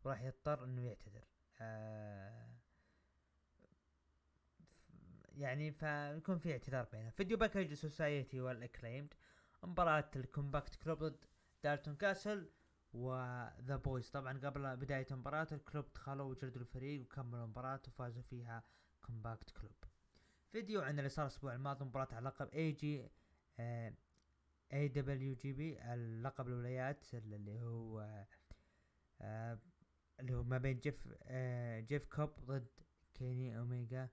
وراح 0.04 0.22
يضطر 0.22 0.64
إنه 0.64 0.82
يعتذر. 0.82 1.24
آه 1.62 2.54
يعني 5.38 5.72
فيكون 5.72 6.38
في 6.38 6.52
اعتذار 6.52 6.84
بينهم 6.92 7.10
video 7.10 7.38
package 7.38 7.74
Society 7.74 8.42
والاكليمد 8.42 9.14
مباراة 9.64 10.10
ال 10.16 10.24
Combat 10.24 10.76
Club 10.76 11.04
ضد 11.04 11.26
دالتون 11.64 11.96
كاسل 11.96 12.50
و 12.94 13.14
The 13.14 13.76
Boys 13.76 14.10
طبعا 14.12 14.40
قبل 14.40 14.78
بداية 14.78 15.08
المباراة 15.12 15.48
ال 15.52 15.59
Club 15.59 15.86
دخلوا 15.96 16.26
وجلدوا 16.30 16.62
الفريق 16.62 17.02
وكملوا 17.02 17.44
المباراة 17.44 17.82
وفازوا 17.88 18.22
فيها 18.24 18.64
Combat 19.02 19.50
Club 19.52 19.76
فيديو 20.52 20.82
عن 20.82 21.00
اللي 21.00 21.10
صار 21.10 21.26
الأسبوع 21.26 21.54
الماضي 21.54 21.86
مباراة 21.86 22.08
على 22.16 22.26
لقب 22.26 22.50
IG 22.50 23.10
IWGP 24.74 25.94
اللقب 25.94 26.48
الولايات 26.48 27.14
اللي 27.14 27.60
هو 27.62 28.26
آه 29.22 29.60
اللي 30.20 30.34
هو 30.34 30.44
ما 30.44 30.58
بين 30.58 30.80
جيف 30.80 31.08
آه 31.24 31.80
جيف 31.80 32.06
كوب 32.06 32.30
ضد 32.46 32.68
كيني 33.14 33.58
اوميجا 33.58 34.10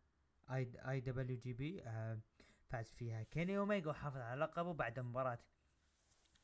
آي 0.50 0.72
IWGP 0.90 1.82
آه 1.82 2.20
فاز 2.68 2.92
فيها 2.92 3.22
كيني 3.22 3.58
اوميجا 3.58 3.90
وحافظ 3.90 4.16
على 4.16 4.40
لقبه 4.40 4.72
بعد 4.72 5.00
مباراة 5.00 5.38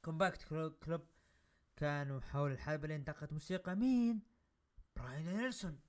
Combat 0.07 0.43
Club 0.85 1.03
كانوا 1.77 2.21
حول 2.21 2.53
الحلبة 2.53 2.89
لين 2.89 3.05
دقت 3.05 3.33
موسيقى 3.33 3.77
مين؟ 3.77 4.21
براين 4.97 5.25
دانيلسون 5.25 5.81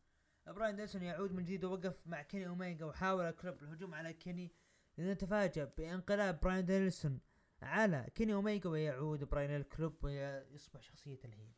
براين 0.48 0.76
دانيلسون 0.76 1.04
يعود 1.04 1.32
من 1.34 1.44
جديد 1.44 1.66
ووقف 1.66 2.08
مع 2.08 2.22
كيني 2.22 2.48
اوميجا 2.48 2.86
وحاول 2.86 3.26
ال 3.26 3.33
Club 3.33 3.64
الهجوم 3.64 3.94
على 3.94 4.14
كيني 4.14 4.52
لنتفاجأ 4.98 5.72
بإنقلاب 5.78 6.40
براين 6.40 6.66
دانيلسون 6.66 7.20
على 7.62 8.08
كيني 8.16 8.34
اوميجا 8.34 8.70
ويعود 8.70 9.24
براين 9.24 9.56
ال 9.56 9.65
Club 9.65 10.04
ويصبح 10.04 10.82
شخصية 10.82 11.20
ال 11.26 11.30
heel. 11.30 11.54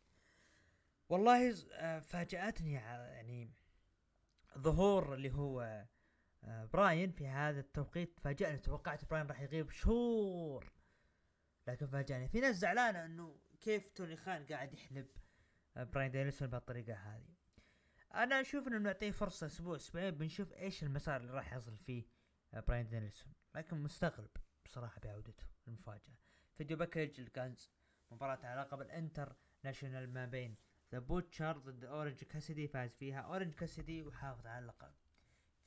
والله 1.09 1.55
آه، 1.73 1.99
فاجأتني 1.99 2.73
يعني 2.73 3.53
ظهور 4.57 5.13
اللي 5.13 5.31
هو 5.31 5.85
آه، 6.43 6.65
براين 6.65 7.11
في 7.11 7.27
هذا 7.27 7.59
التوقيت. 7.59 8.19
فاجأني 8.19 8.57
توقعت 8.57 9.05
براين 9.05 9.27
راح 9.27 9.41
يغيب 9.41 9.69
شهور. 9.69 10.78
لكن 11.69 11.87
فاجأني. 11.87 12.27
في 12.27 12.39
ناس 12.39 12.55
زعلانة 12.55 13.05
إنه 13.05 13.39
كيف 13.61 13.91
توني 13.91 14.17
خان 14.17 14.45
قاعد 14.45 14.73
يحلب 14.73 15.07
براين 15.75 16.11
دانيلسون 16.11 16.47
بهالطريقة 16.47 16.93
هذه. 16.93 17.33
أنا 18.13 18.41
أشوف 18.41 18.67
إنه 18.67 18.77
نعطيه 18.77 19.11
فرصة 19.11 19.45
أسبوع 19.45 19.75
أسبوعين 19.75 20.11
بنشوف 20.11 20.53
إيش 20.53 20.83
المسار 20.83 21.21
اللي 21.21 21.31
راح 21.33 21.53
يصل 21.53 21.77
فيه 21.77 22.03
براين 22.53 22.89
دانيلسون 22.89 23.33
لكن 23.55 23.77
مستغرب 23.77 24.29
بصراحة 24.65 24.99
بعودته 24.99 25.43
المفاجأة. 25.67 26.15
فيديو 26.57 26.77
package 26.77 27.19
الجانز 27.19 27.71
مباراة 28.11 28.39
على 28.43 28.61
لقب 28.61 28.81
ال 28.81 29.35
international 29.63 30.13
ما 30.13 30.25
بين 30.25 30.55
ذا 30.91 30.99
بوتشر 30.99 31.57
ضد 31.57 31.85
اورنج 31.85 32.23
كاسدي 32.23 32.67
فاز 32.67 32.95
فيها 32.95 33.19
اورنج 33.19 33.53
كاسدي 33.53 34.03
وحافظ 34.03 34.47
على 34.47 34.59
اللقب. 34.59 34.93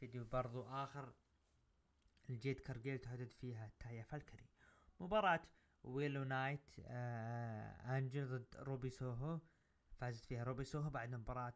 فيديو 0.01 0.25
برضو 0.25 0.63
آخر 0.63 1.13
لجيد 2.31 2.61
كارجيل 2.61 2.99
تهدد 2.99 3.33
فيها 3.33 3.71
تايا 3.81 4.03
فالكري. 4.03 4.49
مباراة 5.01 5.41
ويلو 5.85 6.25
نايت 6.25 6.71
آه 6.81 7.99
آنجل 7.99 8.27
ضد 8.29 8.57
روبي 8.57 8.91
سوهو. 8.91 9.41
فازت 9.95 10.25
فيها 10.25 10.45
روبي 10.45 10.65
سوهو 10.65 10.91
بعد 10.91 11.15
مباراة 11.15 11.55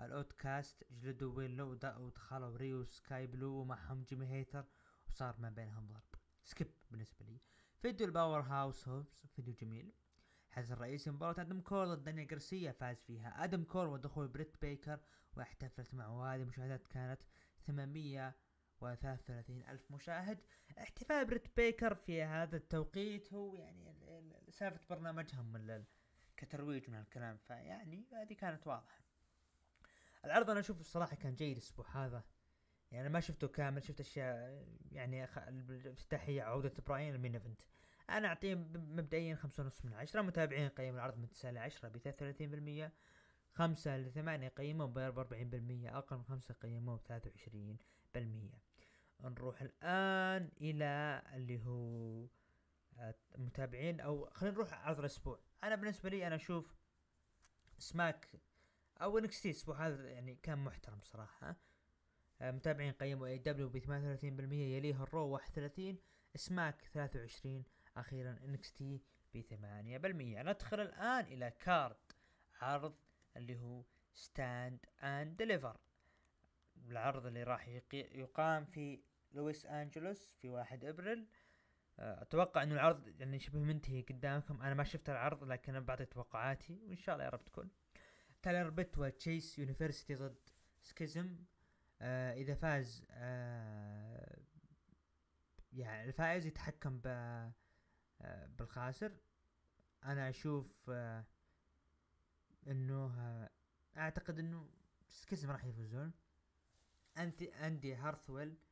الأوتكاست. 0.00 0.84
جلدوا 0.90 1.36
ويلو 1.36 1.78
ودخلوا 1.98 2.56
ريهو 2.56 2.84
وسكاي 2.84 3.26
بلو 3.26 3.52
ومعهم 3.52 4.02
جيمي 4.02 4.26
هيتر 4.26 4.64
وصار 5.08 5.36
ما 5.38 5.50
بينهم 5.50 5.86
ضرب. 5.86 6.14
skip 6.42 6.70
بالنسبة 6.90 7.26
لي. 7.26 7.40
فيديو 7.78 8.06
الباور 8.06 8.40
هاوس 8.40 8.88
هوبز 8.88 9.26
فيديو 9.36 9.54
جميل. 9.54 9.92
الحدث 10.48 10.72
الرئيسي 10.72 11.10
مباراة 11.10 11.40
آدم 11.40 11.60
كول 11.60 11.96
ضد 11.96 12.04
دانيال 12.04 12.26
جارسيا 12.26 12.72
فاز 12.72 13.02
فيها. 13.02 13.44
آدم 13.44 13.64
كول 13.64 13.86
ودخول 13.86 14.28
بريت 14.28 14.56
بيكر 14.60 15.00
واحتفلت 15.36 15.94
معه 15.94 16.18
وهذه 16.18 16.42
المشاهدات 16.42 16.86
كانت 16.86 17.22
833 18.82 19.62
ألف 19.68 19.90
مشاهد. 19.90 20.38
احتفال 20.78 21.24
بريت 21.24 21.56
بيكر 21.56 21.94
في 21.94 22.22
هذا 22.22 22.56
التوقيت 22.56 23.32
هو 23.32 23.56
يعني 23.56 23.94
سالفة 24.50 24.94
برنامجهم 24.94 25.52
من 25.52 25.84
كترويج 26.36 26.90
من 26.90 26.98
الكلام. 26.98 27.36
فيعني 27.36 28.04
هذه 28.12 28.32
كانت 28.32 28.66
واضحة. 28.66 29.02
العرض 30.24 30.50
أنا 30.50 30.60
أشوف 30.60 30.80
الصراحة 30.80 31.16
كان 31.16 31.34
جيد 31.34 31.56
الأسبوع 31.56 31.86
هذا. 32.04 32.24
يعني 32.90 33.08
ما 33.08 33.20
شفته 33.20 33.48
كامل 33.48 33.82
شفت 33.82 34.00
أشياء 34.00 34.66
يعني 34.92 35.24
الافتتاحية 35.48 36.42
عودة 36.42 36.72
براين 36.86 37.14
ال 37.14 37.18
main 37.18 37.34
event. 37.34 37.60
أنا 38.10 38.28
أعطيه 38.28 38.54
مبدئيا 38.74 39.34
خمسة 39.34 39.62
ونص 39.62 39.84
من 39.84 39.94
عشرة. 39.94 40.22
متابعين 40.22 40.68
قيم 40.68 40.94
العرض 40.94 41.18
من 41.18 41.28
تسعة 41.28 41.50
لعشرة 41.50 41.88
بثلاثين 41.88 42.50
بالمية. 42.50 42.92
خمسة 43.52 43.96
لثمانية 43.96 44.48
قيموه 44.48 44.86
بأربعين 44.86 45.50
بالمية. 45.50 45.98
أقل 45.98 46.16
من 46.16 46.24
خمسة 46.24 46.54
قيموه 46.54 46.96
بثلاثة 46.96 47.30
وعشرين 47.30 47.78
بالمية. 48.14 48.71
نروح 49.28 49.62
الآن 49.62 50.50
إلى 50.60 51.22
اللي 51.34 51.64
هو 51.66 52.26
متابعين 53.38 54.00
أو 54.00 54.30
خلينا 54.30 54.54
نروح 54.54 54.72
عرض 54.86 54.98
الأسبوع. 54.98 55.40
أنا 55.64 55.74
بالنسبة 55.74 56.08
لي 56.08 56.26
أنا 56.26 56.34
أشوف 56.34 56.76
سماك 57.78 58.28
أو 59.02 59.18
NXT 59.18 59.50
الأسبوع 59.50 59.86
هذا 59.86 60.10
يعني 60.10 60.34
كان 60.34 60.58
محترم 60.58 61.00
صراحة. 61.02 61.56
متابعين 62.40 62.92
قيموا 62.92 63.26
AEW 63.26 63.68
ب 63.68 63.78
38% 63.78 64.52
يليه 64.52 65.02
الرو 65.02 65.28
31 65.28 65.98
سماك 66.34 66.82
23 66.92 67.64
أخيرا 67.96 68.38
NXT 68.44 69.00
ب 69.34 69.40
8% 69.40 69.54
ندخل 70.48 70.80
الآن 70.80 71.24
إلى 71.24 71.50
card 71.50 71.96
عرض 72.60 72.94
اللي 73.36 73.60
هو 73.60 73.84
Stand 74.14 74.86
and 75.02 75.36
Deliver 75.36 75.76
العرض 76.76 77.26
اللي 77.26 77.42
راح 77.42 77.68
يقام 77.92 78.64
في 78.64 79.00
لوس 79.34 79.66
أنجلوس 79.66 80.34
في 80.40 80.48
1 80.48 80.84
إبريل. 80.84 81.26
آه، 81.98 82.22
أتوقع 82.22 82.62
انه 82.62 82.74
العرض 82.74 83.08
يعني 83.20 83.38
شبه 83.38 83.58
منتهي 83.58 84.02
قدامكم. 84.02 84.62
أنا 84.62 84.74
ما 84.74 84.84
شفت 84.84 85.10
العرض 85.10 85.44
لكن 85.44 85.74
أنا 85.74 85.84
بعطي 85.84 86.04
توقعاتي. 86.04 86.78
وإن 86.82 86.96
شاء 86.96 87.14
الله 87.14 87.24
يا 87.24 87.30
رب 87.30 87.44
تكون. 87.44 87.70
تايلر 88.42 88.70
بيت 88.70 88.98
وتشيس 88.98 89.58
يونيفرسيتي 89.58 90.14
ضد 90.14 90.38
سكيزم. 90.82 91.44
آه 92.00 92.32
إذا 92.34 92.54
فاز 92.54 93.06
آه 93.10 94.38
يعني 95.72 96.04
الفائز 96.08 96.46
يتحكم 96.46 96.98
ب 97.00 97.06
آه 97.06 98.46
بالخاسر. 98.58 99.12
أنا 100.04 100.28
أشوف 100.28 100.90
آه 100.90 101.24
إنه 102.66 103.14
آه 103.18 103.50
أعتقد 103.96 104.38
إنه 104.38 104.70
سكيزم 105.08 105.50
راح 105.50 105.64
يفوزون. 105.64 106.12
انتي 107.18 107.54
إندي 107.54 107.94
هارتويل 107.94 108.48
آه 108.48 108.71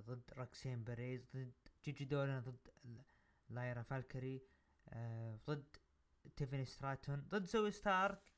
ضد 0.00 0.22
روكسان 0.32 0.84
بيريز 0.84 1.26
ضد 1.36 1.52
جيجي 1.84 2.04
دولان 2.04 2.40
ضد 2.40 2.68
لايرا 3.48 3.82
فالكري 3.82 4.42
آه 4.88 5.38
ضد 5.46 5.76
تيفاني 6.36 6.64
ستراتون 6.64 7.26
ضد 7.28 7.44
زوي 7.44 7.70
ستارك 7.70 8.32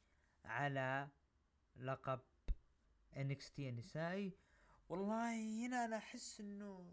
على 0.45 1.09
لقب 1.77 2.21
NXT 3.17 3.69
النسائي. 3.69 4.33
والله 4.89 5.67
هنا 5.67 5.85
أنا 5.85 5.97
أحس 5.97 6.41
إنه 6.41 6.93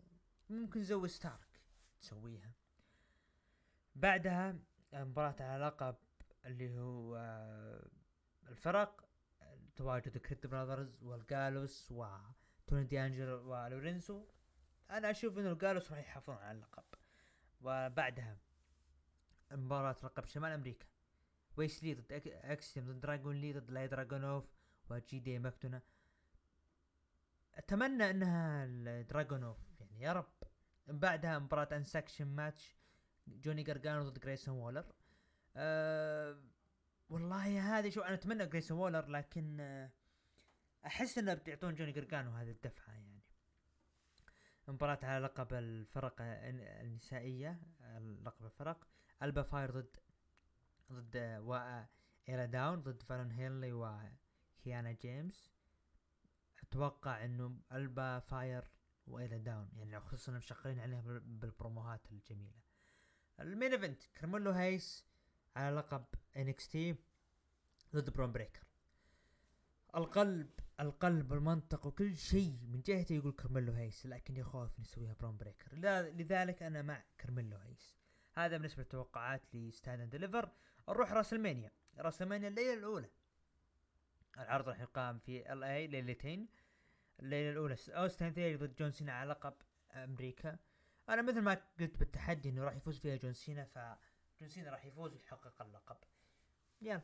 ممكن 0.50 0.84
زوي 0.84 1.08
ستارك 1.08 1.62
تسويها. 2.02 2.54
بعدها 3.96 4.60
مباراة 4.94 5.36
على 5.40 5.66
لقب 5.66 5.96
اللي 6.46 6.80
هو 6.80 7.16
آه، 7.16 7.90
الفرق 8.48 9.08
تواجد 9.76 10.18
كريد 10.18 10.48
براذرز 10.48 11.04
والجالوس 11.04 11.92
وتوني 12.72 12.86
دي 12.86 13.06
انجل 13.06 13.30
ولورينزو 13.30 14.26
أنا 14.90 15.12
أشوف 15.12 15.38
إنه 15.38 15.52
الجالوس 15.52 15.92
راح 15.92 16.00
يحافظون 16.00 16.36
على 16.36 16.58
اللقب. 16.58 16.84
وبعدها 17.62 18.38
مباراة 19.52 19.96
لقب 20.04 20.26
شمال 20.26 20.52
أمريكا. 20.52 20.86
ويسلي 21.58 21.94
ضد 21.94 22.12
اكسيم 22.28 22.86
ضد 22.86 23.02
دراجون 23.02 23.36
لي 23.36 23.54
ضد 23.54 23.72
إيليا 23.72 23.88
دراجونوف 23.88 24.46
وجي 24.90 25.20
دي 25.20 25.40
ماكدونا. 25.40 25.82
أتمنى 27.56 28.10
إنها 28.10 28.66
دراجونوف 29.02 29.58
يعني 29.80 30.02
يا 30.02 30.14
رب. 30.14 30.34
بعدها 30.88 31.40
مباراة 31.40 31.78
unsanctioned 31.78 32.28
match 32.28 32.76
جوني 33.28 33.64
جرجانو 33.64 34.10
ضد 34.10 34.20
جريسون 34.20 34.58
وولر. 34.58 34.86
أه 35.56 36.42
والله 37.10 37.80
هذه 37.80 37.90
شو 37.90 38.02
أنا 38.02 38.14
أتمنى 38.14 38.46
جريسون 38.46 38.78
وولر 38.78 39.08
لكن 39.08 39.58
أه 39.60 39.92
أحس 40.86 41.18
إنه 41.18 41.34
بتعطون 41.34 41.76
جوني 41.76 41.92
جرجانو 41.92 42.32
هذه 42.32 42.52
الدفعة 42.52 42.94
يعني. 42.94 43.22
مباراة 44.68 45.00
على 45.04 45.26
لقب 45.26 45.54
الفرق 45.54 46.16
النسائية 46.20 47.60
لقب 48.00 48.46
الفرق. 48.46 48.88
ألبا 49.24 49.44
فاير 49.44 49.72
ضد 49.72 49.98
ضد 50.92 51.18
و 51.42 51.84
آيلا 52.30 52.46
داون 52.46 52.82
ضد 52.82 53.04
فالون 53.04 53.32
هينلي 53.32 53.72
وكيانا 53.72 54.92
جيمس. 54.92 55.52
أتوقع 56.64 57.26
إنه 57.26 57.60
ألبا 57.72 58.20
فاير 58.20 58.72
وآيلا 59.08 59.38
داون 59.38 59.70
يعني 59.76 60.00
خصوصا 60.00 60.32
مشغلين 60.32 60.80
عليها 60.80 61.02
بالبروموهات 61.02 62.12
الجميلة. 62.12 62.62
ال 63.40 63.46
main 63.46 63.72
event 63.72 64.04
كارميلو 64.06 64.52
هيس 64.52 65.06
على 65.56 65.76
لقب 65.76 66.06
NXT 66.38 66.96
ضد 67.96 68.10
برون 68.10 68.32
بريكر. 68.32 68.64
القلب 69.96 70.50
القلب 70.82 71.32
والمنطق 71.32 71.86
وكل 71.86 72.18
شيء 72.18 72.60
من 72.72 72.82
جهته 72.82 73.14
يقول 73.16 73.32
كارميلو 73.32 73.74
هيس 73.74 74.06
لكن 74.06 74.38
يخاف 74.38 74.80
يسويها 74.80 75.14
برون 75.14 75.38
بريكر. 75.38 75.76
لذلك 76.16 76.64
أنا 76.64 76.82
مع 76.82 77.04
كارميلو 77.18 77.58
هيس. 77.58 77.98
هذا 78.34 78.58
بالنسبة 78.58 78.84
للتوقعات 78.84 79.56
ل 79.56 79.65
Stand 79.65 80.10
Deliver. 80.10 80.52
نروح 80.90 81.12
راسلمانيا 81.12 81.72
راسلمانيا 81.98 82.48
الليلة 82.48 82.74
الأولى. 82.74 83.10
العرض 84.38 84.70
راح 84.70 84.80
يقام 84.80 85.20
في 85.20 85.54
LA 85.54 85.88
ليلتين. 85.88 86.48
الليلة 87.20 87.52
الأولى 87.52 87.76
اوستن 87.90 88.34
ثيري 88.34 88.56
ضد 88.56 88.76
جون 88.76 88.92
سينا 88.92 89.14
على 89.14 89.30
لقب 89.30 89.54
أمريكا. 89.92 90.58
أنا 91.10 91.22
مثل 91.22 91.42
ما 91.42 91.54
قلت 91.80 91.98
بالتحدي 91.98 92.50
إنه 92.50 92.64
راح 92.64 92.76
يفوز 92.76 93.00
فيها 93.00 93.16
جون 93.16 93.34
سينا 93.34 93.66
ف 93.66 93.80
جون 94.40 94.50
سينا 94.50 94.72
راح 94.72 94.86
يفوز 94.86 95.14
ويحقق 95.14 95.62
اللقب. 95.62 95.98
يلا. 96.82 97.02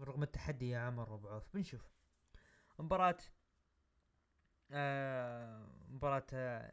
رغم 0.00 0.22
التحدي 0.22 0.70
يا 0.70 0.78
عمر 0.78 1.12
وأبو 1.12 1.40
بنشوف. 1.54 1.99
مباراة 2.80 3.18
آه 4.70 5.66
مباراة 5.88 6.26
آه 6.32 6.72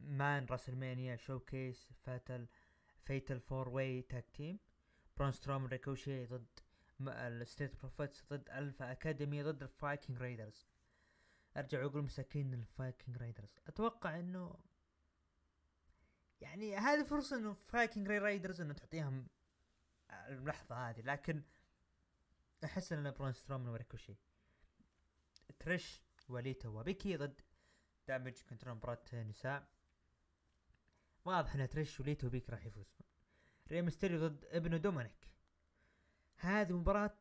men's 0.00 0.44
راسلمانيا 0.44 1.16
showcase 1.16 1.92
fatal 1.92 2.46
fatal 3.02 3.40
four 3.40 3.68
way 3.68 4.02
tag 4.02 4.30
team. 4.30 4.58
برون 5.16 5.32
ستروم 5.32 5.66
ريكوشي 5.66 6.26
ضد 6.26 6.46
الستريت 7.00 7.76
بروفيتس 7.80 8.24
ضد 8.24 8.50
ألفا 8.50 8.92
اكاديمي 8.92 9.42
ضد 9.42 9.62
الفايكنج 9.62 10.18
رايدرز. 10.18 10.66
أرجع 11.56 11.84
وأقول 11.84 12.02
مساكين 12.02 12.54
الفايكنج 12.54 13.16
رايدرز. 13.16 13.58
أتوقع 13.66 14.18
إنه 14.18 14.54
يعني 16.40 16.76
هذه 16.76 17.02
فرصة 17.02 17.36
إنه 17.36 17.52
فايكنج 17.52 18.08
رايدرز 18.08 18.60
إنه 18.60 18.74
تعطيهم 18.74 19.28
اللحظة 20.10 20.90
هذه 20.90 21.00
لكن 21.00 21.42
أحس 22.64 22.92
إن 22.92 23.10
برون 23.10 23.32
ستروم 23.32 23.68
وريكوشي 23.68 24.16
تريش 25.58 26.02
وليتا 26.28 26.68
وبيكي 26.68 27.16
ضد 27.16 27.40
دامج 28.08 28.42
كنترول 28.50 28.74
مباراة 28.74 29.04
نساء. 29.14 29.68
واضح 31.24 31.54
إن 31.54 31.68
تريش 31.68 32.00
وليتا 32.00 32.26
وبيكي 32.26 32.52
راح 32.52 32.66
يفوز. 32.66 32.94
ري 33.70 33.82
ميستيريو 33.82 34.28
ضد 34.28 34.44
ابنه 34.44 34.76
دومينيك. 34.76 35.28
هذه 36.36 36.72
مباراة 36.72 37.18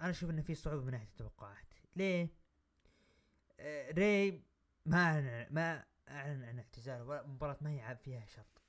أنا 0.00 0.10
أشوف 0.10 0.30
انه 0.30 0.42
في 0.42 0.54
صعوبة 0.54 0.84
من 0.84 0.90
ناحية 0.90 1.08
التوقعات. 1.08 1.74
ليه؟ 1.96 2.28
آه 3.60 3.90
ري 3.90 4.44
ما 4.86 5.48
ما 5.50 5.84
أعلن 6.08 6.44
عن 6.44 6.58
اعتزاله. 6.58 7.22
مباراة 7.26 7.58
ما 7.60 7.70
هي 7.70 7.96
فيها 7.96 8.26
شرط. 8.26 8.62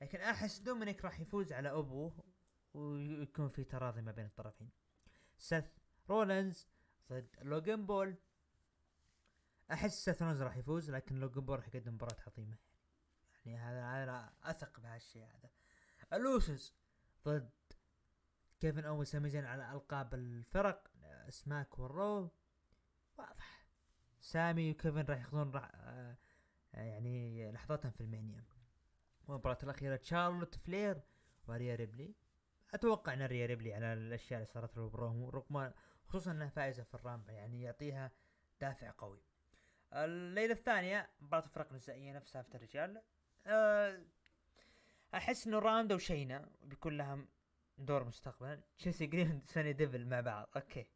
لكن 0.00 0.20
أحس 0.20 0.58
دومينيك 0.58 1.04
راح 1.04 1.20
يفوز 1.20 1.52
على 1.52 1.70
أبوه 1.70 2.24
ويكون 2.74 3.48
في 3.48 3.64
تراضي 3.64 4.02
ما 4.02 4.12
بين 4.12 4.26
الطرفين. 4.26 4.70
سيث 5.38 5.64
رولنز 6.10 6.68
ضد 7.10 7.28
لوجن 7.42 7.86
بول 7.86 8.16
أحس 9.72 10.04
سيث 10.04 10.22
رولنز 10.22 10.42
راح 10.42 10.56
يفوز 10.56 10.90
لكن 10.90 11.20
لوجن 11.20 11.40
بول 11.40 11.56
راح 11.56 11.68
يقدم 11.68 11.94
مباراة 11.94 12.16
عظيمة. 12.26 12.56
يعني 13.46 13.58
هذا 13.58 14.04
أنا 14.04 14.32
أثق 14.42 14.80
بهالشيء 14.80 15.24
هذا. 15.24 15.50
الأوسوس 16.12 16.74
ضد 17.24 17.50
كيفن 18.60 18.84
أوينز 18.84 19.06
وسامي 19.06 19.38
على 19.38 19.72
ألقاب 19.72 20.14
الفرق. 20.14 20.90
سماك 21.28 21.78
والرو. 21.78 22.30
واضح. 23.18 23.66
سامي 24.20 24.70
وكيفن 24.70 25.04
راح 25.04 25.18
ياخذون 25.18 25.50
راح 25.50 25.70
آه 25.74 26.16
يعني 26.72 27.52
لحظاتهم 27.52 27.92
في 27.92 28.00
راسلمانيا 28.00 28.44
والمباراة 29.26 29.58
الأخيرة 29.62 29.96
تشارلوت 29.96 30.54
فلير 30.54 31.00
وريا 31.48 31.74
ريبلي. 31.74 32.14
أتوقع 32.74 33.14
إن 33.14 33.22
ريا 33.22 33.46
ريبلي 33.46 33.74
على 33.74 33.92
الأشياء 33.92 34.40
اللي 34.40 34.52
صارت 34.52 34.76
له 34.76 34.88
برومو 34.88 35.30
رغم 35.30 35.72
خصوصا 36.08 36.30
إنها 36.30 36.48
فائزة 36.48 36.82
في 36.82 36.94
ال 36.94 36.99
Rumble 36.99 37.32
يعني 37.32 37.62
يعطيها 37.62 38.12
دافع 38.60 38.92
قوي. 38.98 39.22
الليلة 39.92 40.52
الثانية 40.52 41.10
مباراة 41.20 41.44
الفرق 41.44 41.68
النسائيه 41.70 42.12
نفس 42.12 42.32
سالفه 42.32 42.56
الرجال. 42.56 43.02
أه 43.46 44.02
أحس 45.14 45.46
إنه 45.46 45.58
راندا 45.58 45.94
وشينا 45.94 46.50
بيكون 46.62 46.96
لها 46.96 47.24
دور 47.78 48.04
مستقبلا. 48.04 48.60
تشيلسي 48.78 49.06
جرين 49.06 49.42
سوني 49.46 49.72
ديفل 49.72 50.06
مع 50.06 50.20
بعض. 50.20 50.48
okay. 50.56 50.86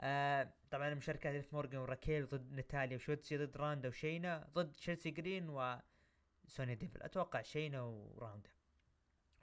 آه 0.00 0.52
طبعا 0.70 0.88
المشاركات 0.88 1.34
ليف 1.34 1.54
مورجان 1.54 1.80
وراكيل 1.80 2.26
ضد 2.26 2.52
ناتاليا 2.52 2.96
وشوتسي 2.96 3.36
ضد 3.38 3.56
راندا 3.56 3.88
وشينا 3.88 4.48
ضد 4.54 4.72
تشيلسي 4.72 5.10
جرين 5.10 5.48
وسوني 5.48 6.74
ديفل 6.74 7.02
أتوقع 7.02 7.42
شينا 7.42 7.82
وراندا 7.82 8.50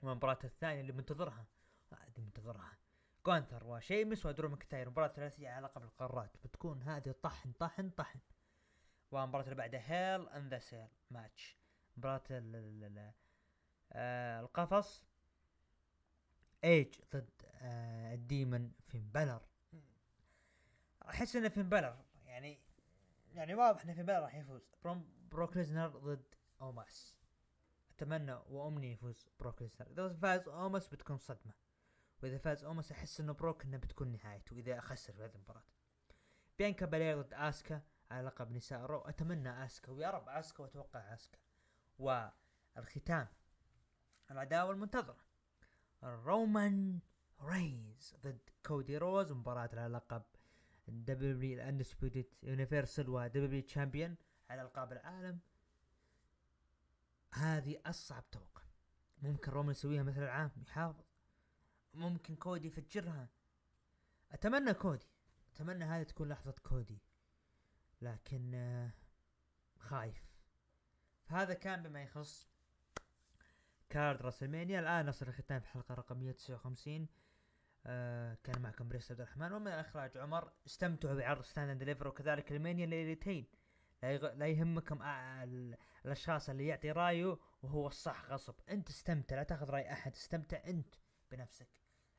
والمباراة 0.02 0.38
الثانية 0.44 0.80
اللي 0.80 0.92
منتظرها 0.92 1.46
هذه 1.92 2.20
منتظرها. 2.20 2.78
جونثر 3.26 3.64
وشيمس 3.64 4.26
ودرو 4.26 4.48
مكتاير 4.48 4.90
مباراة 4.90 5.08
ثلاثية 5.08 5.48
على 5.48 5.66
لقب 5.66 5.82
القارات. 5.82 6.36
بتكون 6.44 6.82
هذه 6.82 7.14
طحن 7.22 7.52
طحن 7.52 7.90
طحن. 7.90 8.18
والمباراة 9.10 9.44
اللي 9.44 9.54
بعدها 9.54 9.80
Hell 9.80 10.28
in 10.28 10.48
a 10.48 10.58
Cell 10.58 10.88
match 11.10 11.58
مباراة 11.96 12.22
آه 13.92 14.40
القفص. 14.40 15.06
ايج 16.64 16.94
ضد 17.14 17.30
آه 17.54 18.14
ال 18.14 18.24
Demon 18.24 18.72
فين 18.86 19.10
بلر. 19.10 19.42
أحس 21.08 21.36
إن 21.36 21.48
فين 21.48 21.68
بلر 21.68 21.96
يعني 22.24 22.60
يعني 23.32 23.54
واضح 23.54 23.84
إن 23.84 23.94
فين 23.94 24.06
بلر 24.06 24.20
راح 24.20 24.34
يفوز. 24.34 24.70
بروك 25.30 25.56
ليزنر 25.56 25.88
ضد 25.88 26.34
أوماس. 26.60 27.16
أتمنى 27.90 28.32
وأمني 28.32 28.92
يفوز 28.92 29.28
بروك 29.40 29.62
ليزنر. 29.62 29.90
إذا 29.90 30.08
فاز 30.08 30.48
أوماس 30.48 30.88
بتكون 30.88 31.18
صدمة. 31.18 31.65
وإذا 32.22 32.38
فاز 32.38 32.64
أوماس 32.64 32.92
أحس 32.92 33.20
إنه 33.20 33.32
بروك 33.32 33.64
انه 33.64 33.76
بتكون 33.76 34.12
نهايته 34.12 34.56
اذا 34.56 34.80
خسر 34.80 35.12
في 35.12 35.24
هذه 35.24 35.34
المباراة. 35.34 35.64
بيانكا 36.58 36.86
بالير 36.86 37.22
ضد 37.22 37.34
أسكا 37.34 37.82
على 38.10 38.26
لقب 38.26 38.50
نساء 38.50 38.80
رو. 38.80 39.00
أتمنى 39.00 39.64
أسكا 39.64 39.92
ويا 39.92 40.10
رب 40.10 40.28
أسكا 40.28 40.62
وأتوقع 40.62 41.14
أسكا. 41.14 41.38
والختام 41.98 43.28
العداوة 44.30 44.72
المنتظره 44.72 45.24
رومان 46.02 47.00
رينز 47.42 48.14
ضد 48.22 48.38
كودي 48.66 48.98
رودز 48.98 49.32
مباراة 49.32 49.70
على 49.72 49.94
لقب 49.94 50.22
WWE 50.88 51.54
ال 51.54 51.61
Undisputed 51.61 52.26
Universal 52.42 53.08
و 53.08 53.62
WWE 53.62 53.77
Champion 53.77 54.16
على 54.50 54.62
ألقاب 54.62 54.92
العالم. 54.92 55.38
هذه 57.32 57.80
أصعب 57.86 58.30
توقع 58.30 58.62
ممكن 59.22 59.52
رومان 59.52 59.70
يسويها 59.70 60.02
مثل 60.02 60.22
العام 60.22 60.50
يحافظ. 60.66 61.05
ممكن 61.96 62.36
كودي 62.36 62.68
يفجرها. 62.68 63.28
أتمنى 64.32 64.74
كودي. 64.74 65.06
أتمنى 65.54 65.84
هذه 65.84 66.02
تكون 66.02 66.28
لحظة 66.28 66.54
كودي. 66.62 66.98
لكن 68.02 68.54
آه، 68.54 68.90
خايف. 69.78 70.26
هذا 71.26 71.54
كان 71.54 71.82
بما 71.82 72.02
يخص 72.02 72.48
card 73.90 74.22
راسلمانيا. 74.22 74.80
الآن 74.80 75.06
نصل 75.06 75.28
الختام 75.28 75.60
في 75.60 75.66
الحلقة 75.66 75.94
رقم 75.94 76.16
159 76.18 77.08
آه 77.86 78.36
كان 78.44 78.62
معكم 78.62 78.88
بريس 78.88 79.10
عبد 79.10 79.20
الرحمن. 79.20 79.52
ومن 79.52 79.68
اخراج 79.68 80.18
عمر. 80.18 80.52
استمتعوا 80.66 81.14
بعرض 81.14 81.42
Stand & 81.42 81.78
Deliver 81.78 82.08
وكذلك 82.08 82.52
ال 82.52 82.58
Mania 82.58 82.86
ليلتين 82.86 83.46
لا, 84.02 84.12
يغ... 84.12 84.32
لا 84.32 84.46
يهمكم 84.46 85.02
الأشخاص 86.04 86.48
اللي 86.48 86.66
يعطي 86.66 86.90
رأيه 86.90 87.38
وهو 87.62 87.86
الصح 87.86 88.24
غصب. 88.30 88.54
أنت 88.68 88.88
استمتع. 88.88 89.36
لا 89.36 89.42
تاخذ 89.42 89.70
رأي 89.70 89.92
أحد. 89.92 90.12
استمتع 90.12 90.62
أنت 90.66 90.94
بنفسك. 91.30 91.68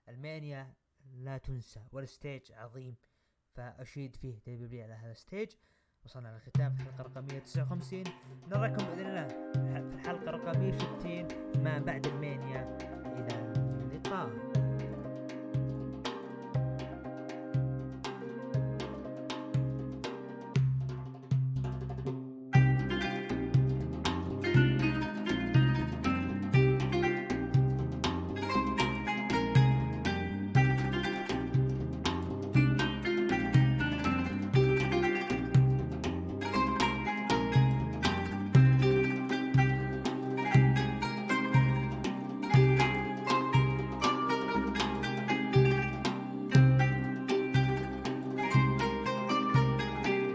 ال 0.09 0.20
Mania 0.20 0.73
لا 1.13 1.37
تنسى 1.37 1.81
وال 1.91 2.09
stage 2.09 2.51
عظيم. 2.51 2.95
فأشيد 3.53 4.15
في 4.15 4.39
WWE 4.47 4.83
على 4.83 4.93
هذا 4.93 5.11
ال 5.11 5.18
stage 5.18 5.49
وصلنا 6.05 6.27
للختام 6.27 6.75
في 6.75 6.81
الحلقة 6.81 7.03
رقم 7.03 7.25
159 7.25 8.03
نراكم 8.47 8.85
بإذن 8.85 9.07
الله 9.07 9.27
في 9.89 9.95
الحلقة 9.95 10.31
رقم 10.31 10.59
160 10.59 11.27
ما 11.63 11.79
بعد 11.79 12.07
ألمانيا. 12.07 12.77
إلى 13.05 13.51
اللقاء. 13.81 14.56